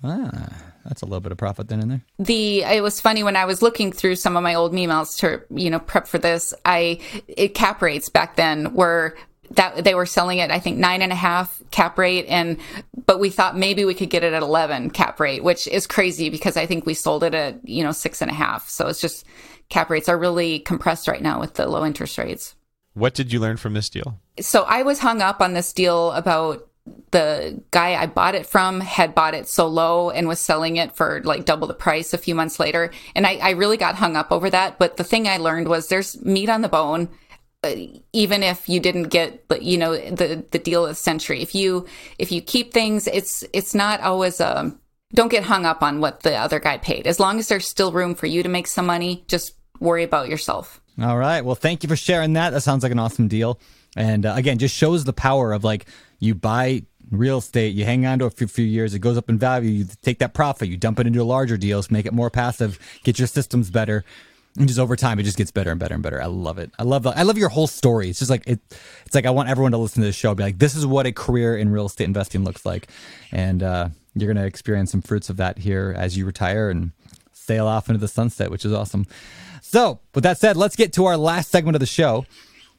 [0.03, 0.49] Ah,
[0.85, 2.03] that's a little bit of profit then in there.
[2.19, 5.43] The it was funny when I was looking through some of my old emails to
[5.51, 6.55] you know prep for this.
[6.65, 9.17] I it, cap rates back then were
[9.53, 12.59] that they were selling it I think nine and a half cap rate and
[13.07, 16.31] but we thought maybe we could get it at eleven cap rate, which is crazy
[16.31, 18.69] because I think we sold it at you know six and a half.
[18.69, 19.25] So it's just
[19.69, 22.55] cap rates are really compressed right now with the low interest rates.
[22.95, 24.19] What did you learn from this deal?
[24.41, 26.68] So I was hung up on this deal about
[27.11, 30.95] the guy I bought it from had bought it so low and was selling it
[30.95, 32.91] for like double the price a few months later.
[33.15, 34.79] And I, I really got hung up over that.
[34.79, 37.09] But the thing I learned was there's meat on the bone.
[37.65, 37.75] Uh,
[38.13, 41.87] even if you didn't get, you know, the the deal of the century, if you
[42.19, 44.59] if you keep things, it's it's not always a.
[44.59, 44.81] Um,
[45.15, 47.07] don't get hung up on what the other guy paid.
[47.07, 50.29] As long as there's still room for you to make some money, just worry about
[50.29, 50.83] yourself.
[51.01, 51.43] All right.
[51.43, 52.51] Well, thank you for sharing that.
[52.51, 53.59] That sounds like an awesome deal.
[53.97, 55.87] And uh, again, just shows the power of like
[56.19, 59.17] you buy real estate, you hang on to it for a few years, it goes
[59.17, 62.13] up in value, you take that profit, you dump it into larger deals, make it
[62.13, 64.05] more passive, get your systems better.
[64.59, 66.21] and just over time, it just gets better and better and better.
[66.21, 66.71] I love it.
[66.79, 68.11] I love the, I love your whole story.
[68.11, 68.61] It's just like it.
[69.07, 70.35] It's like I want everyone to listen to this show.
[70.35, 72.89] Be like, this is what a career in real estate investing looks like,
[73.33, 76.93] and uh, you're gonna experience some fruits of that here as you retire and
[77.33, 79.07] sail off into the sunset, which is awesome.
[79.63, 82.27] So, with that said, let's get to our last segment of the show.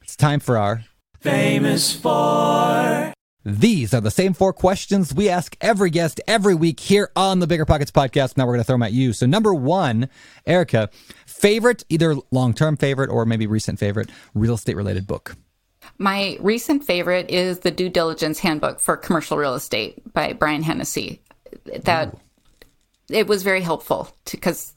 [0.02, 0.84] It's time for our
[1.20, 3.12] famous for.
[3.44, 7.46] These are the same four questions we ask every guest every week here on the
[7.46, 8.36] Bigger Pockets podcast.
[8.36, 9.14] Now we're going to throw them at you.
[9.14, 10.10] So, number one,
[10.46, 10.90] Erica,
[11.24, 15.36] favorite, either long term favorite or maybe recent favorite, real estate related book?
[15.96, 21.22] My recent favorite is the Due Diligence Handbook for Commercial Real Estate by Brian Hennessey.
[21.84, 22.20] That Ooh.
[23.08, 24.74] it was very helpful because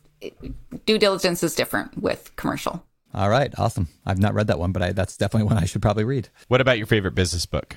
[0.86, 2.86] due diligence is different with commercial.
[3.14, 3.90] All right, awesome.
[4.06, 6.30] I've not read that one, but I, that's definitely one I should probably read.
[6.48, 7.76] What about your favorite business book?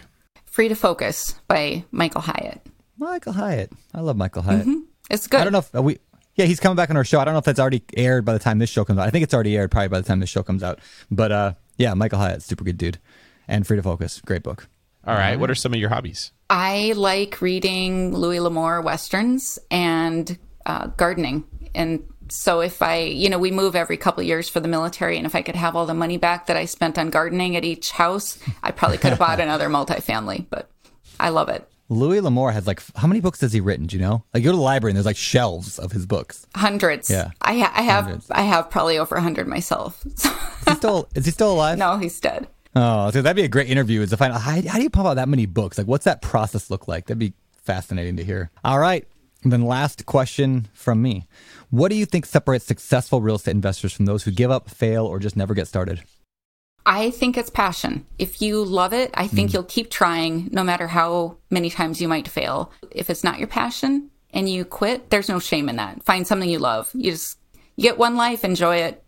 [0.56, 2.66] Free to Focus by Michael Hyatt.
[2.96, 3.70] Michael Hyatt.
[3.92, 4.62] I love Michael Hyatt.
[4.62, 4.84] Mm-hmm.
[5.10, 5.40] It's good.
[5.40, 5.98] I don't know if we.
[6.34, 7.20] Yeah, he's coming back on our show.
[7.20, 9.06] I don't know if that's already aired by the time this show comes out.
[9.06, 10.78] I think it's already aired probably by the time this show comes out.
[11.10, 12.98] But uh, yeah, Michael Hyatt, super good dude.
[13.46, 14.66] And Free to Focus, great book.
[15.06, 15.38] All right.
[15.38, 16.32] What are some of your hobbies?
[16.48, 21.44] I like reading Louis L'Amour westerns and uh, gardening.
[21.74, 25.26] And so if I, you know, we move every couple years for the military, and
[25.26, 27.90] if I could have all the money back that I spent on gardening at each
[27.92, 30.46] house, I probably could have bought another multifamily.
[30.50, 30.70] But
[31.18, 31.68] I love it.
[31.88, 33.86] Louis L'Amour has like how many books has he written?
[33.86, 34.24] Do you know?
[34.34, 36.46] Like you go to the library and there's like shelves of his books.
[36.54, 37.08] Hundreds.
[37.08, 38.30] Yeah, I, ha- I have Hundreds.
[38.30, 40.04] I have probably over a hundred myself.
[40.06, 40.24] is
[40.66, 41.78] he still is he still alive?
[41.78, 42.48] No, he's dead.
[42.74, 44.00] Oh, so that'd be a great interview.
[44.02, 45.78] Is to find out how, how do you pump out that many books?
[45.78, 47.06] Like, what's that process look like?
[47.06, 48.50] That'd be fascinating to hear.
[48.64, 49.06] All right,
[49.44, 51.26] and then last question from me:
[51.76, 55.04] What do you think separates successful real estate investors from those who give up, fail,
[55.04, 56.02] or just never get started?
[56.86, 58.06] I think it's passion.
[58.18, 59.52] If you love it, I think mm.
[59.52, 62.72] you'll keep trying no matter how many times you might fail.
[62.90, 66.02] If it's not your passion and you quit, there's no shame in that.
[66.02, 66.88] Find something you love.
[66.94, 67.36] You just
[67.76, 69.04] you get one life, enjoy it.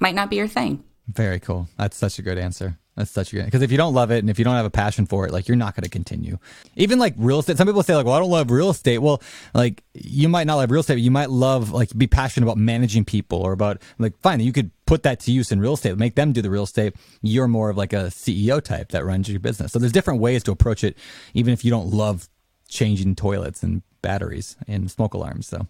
[0.00, 0.82] Might not be your thing.
[1.08, 1.68] Very cool.
[1.76, 2.78] That's such a good answer.
[2.96, 4.64] That's such a good because if you don't love it and if you don't have
[4.64, 6.38] a passion for it, like you're not going to continue.
[6.76, 9.22] Even like real estate, some people say like, "Well, I don't love real estate." Well,
[9.52, 12.56] like you might not love real estate, but you might love like be passionate about
[12.56, 15.98] managing people or about like fine, you could put that to use in real estate,
[15.98, 16.94] make them do the real estate.
[17.20, 19.72] You're more of like a CEO type that runs your business.
[19.72, 20.96] So there's different ways to approach it,
[21.34, 22.30] even if you don't love
[22.68, 25.48] changing toilets and batteries and smoke alarms.
[25.48, 25.66] So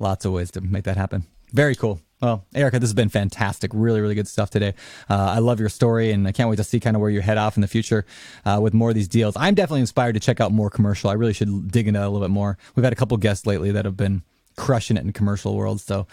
[0.00, 1.24] lots of ways to make that happen.
[1.52, 2.00] Very cool.
[2.22, 3.72] Well, Erica, this has been fantastic.
[3.74, 4.74] Really, really good stuff today.
[5.10, 7.20] Uh, I love your story, and I can't wait to see kind of where you
[7.20, 8.06] head off in the future
[8.44, 9.36] uh, with more of these deals.
[9.36, 11.10] I'm definitely inspired to check out more commercial.
[11.10, 12.58] I really should dig into that a little bit more.
[12.76, 14.22] We've had a couple guests lately that have been
[14.56, 16.06] crushing it in commercial world, so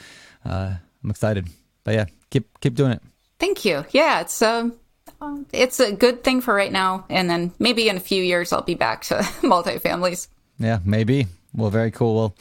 [0.45, 1.47] uh, I'm excited.
[1.83, 3.03] But yeah, keep keep doing it.
[3.37, 3.85] Thank you.
[3.91, 4.79] Yeah, it's um,
[5.53, 8.63] it's a good thing for right now, and then maybe in a few years I'll
[8.63, 10.27] be back to multifamilies.
[10.57, 11.27] Yeah, maybe.
[11.53, 12.15] Well, very cool.
[12.15, 12.35] Well.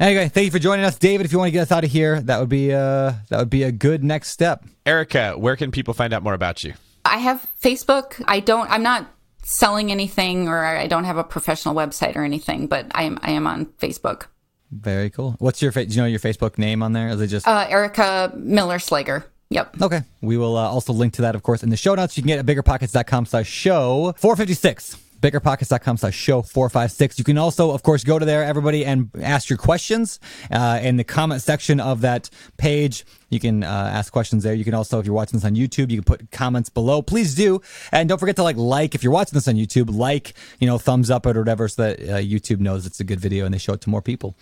[0.00, 1.26] Anyway, thank you for joining us, David.
[1.26, 3.50] If you want to get us out of here, that would be uh, that would
[3.50, 4.64] be a good next step.
[4.86, 6.74] Erica, where can people find out more about you?
[7.04, 8.22] I have Facebook.
[8.28, 8.70] I don't.
[8.70, 9.06] I'm not
[9.42, 13.18] selling anything, or I don't have a professional website or anything, but I am.
[13.22, 14.26] I am on Facebook.
[14.70, 15.34] Very cool.
[15.40, 15.72] What's your?
[15.72, 17.08] Fa- do you know your Facebook name on there?
[17.08, 19.24] Is it just uh, Erica Miller Slager?
[19.50, 19.80] Yep.
[19.82, 20.02] Okay.
[20.20, 22.16] We will uh, also link to that, of course, in the show notes.
[22.16, 27.18] You can get at biggerpockets.com slash show 456 biggerpockets.com slash show 456.
[27.18, 30.96] You can also, of course, go to there, everybody, and ask your questions uh, in
[30.96, 33.04] the comment section of that page.
[33.30, 34.54] You can uh, ask questions there.
[34.54, 37.02] You can also, if you're watching this on YouTube, you can put comments below.
[37.02, 37.60] Please do.
[37.92, 40.78] And don't forget to like, like, if you're watching this on YouTube, like, you know,
[40.78, 43.58] thumbs up or whatever so that uh, YouTube knows it's a good video and they
[43.58, 44.36] show it to more people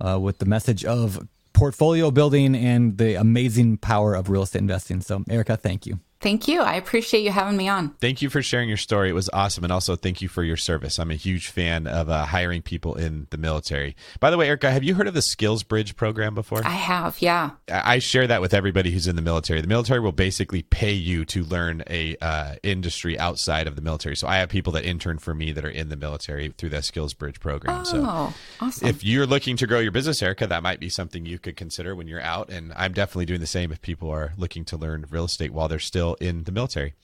[0.00, 5.00] uh, with the message of portfolio building and the amazing power of real estate investing.
[5.00, 6.00] So, Erica, thank you.
[6.24, 6.62] Thank you.
[6.62, 7.90] I appreciate you having me on.
[8.00, 9.10] Thank you for sharing your story.
[9.10, 9.62] It was awesome.
[9.62, 10.98] And also, thank you for your service.
[10.98, 13.94] I'm a huge fan of uh, hiring people in the military.
[14.20, 16.64] By the way, Erica, have you heard of the Skills Bridge program before?
[16.64, 17.50] I have, yeah.
[17.68, 19.60] I share that with everybody who's in the military.
[19.60, 24.16] The military will basically pay you to learn a uh, industry outside of the military.
[24.16, 26.86] So I have people that intern for me that are in the military through that
[26.86, 27.82] Skills Bridge program.
[27.82, 28.88] Oh, so awesome.
[28.88, 31.94] if you're looking to grow your business, Erica, that might be something you could consider
[31.94, 32.48] when you're out.
[32.48, 35.68] And I'm definitely doing the same if people are looking to learn real estate while
[35.68, 36.94] they're still in the military.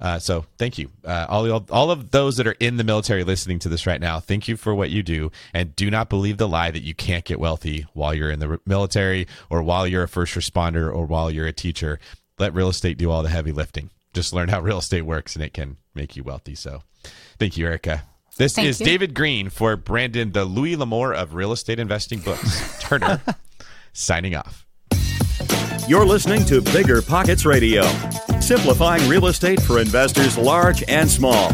[0.00, 3.60] Uh, so thank you, uh, all, all of those that are in the military listening
[3.60, 4.18] to this right now.
[4.18, 7.24] Thank you for what you do, and do not believe the lie that you can't
[7.24, 11.30] get wealthy while you're in the military, or while you're a first responder, or while
[11.30, 12.00] you're a teacher.
[12.38, 13.90] Let real estate do all the heavy lifting.
[14.12, 16.56] Just learn how real estate works, and it can make you wealthy.
[16.56, 16.82] So,
[17.38, 18.02] thank you, Erica.
[18.38, 18.86] This Thank is you.
[18.86, 22.78] David Greene for Brandon, the Louis L'Amour of real estate investing books.
[22.80, 23.20] Turner,
[23.92, 24.66] signing off.
[25.86, 27.82] You're listening to Bigger Pockets Radio,
[28.42, 31.50] simplifying real estate for investors large and small.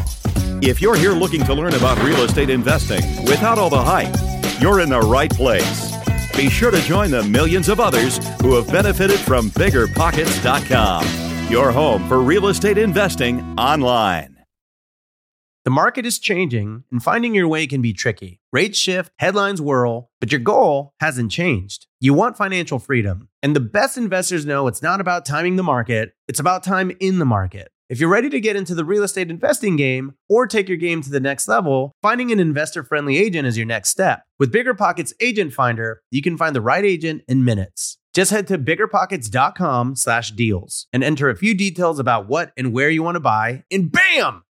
[0.62, 4.14] If you're here looking to learn about real estate investing without all the hype,
[4.60, 5.92] you're in the right place.
[6.36, 12.08] Be sure to join the millions of others who have benefited from biggerpockets.com, your home
[12.08, 14.36] for real estate investing online.
[15.64, 18.40] The market is changing, and finding your way can be tricky.
[18.52, 21.87] Rates shift, headlines whirl, but your goal hasn't changed.
[22.00, 23.28] You want financial freedom.
[23.42, 27.18] And the best investors know it's not about timing the market, it's about time in
[27.18, 27.72] the market.
[27.88, 31.02] If you're ready to get into the real estate investing game or take your game
[31.02, 34.22] to the next level, finding an investor friendly agent is your next step.
[34.38, 37.98] With BiggerPockets Agent Finder, you can find the right agent in minutes.
[38.14, 42.90] Just head to biggerpockets.com slash deals and enter a few details about what and where
[42.90, 44.44] you want to buy, and bam!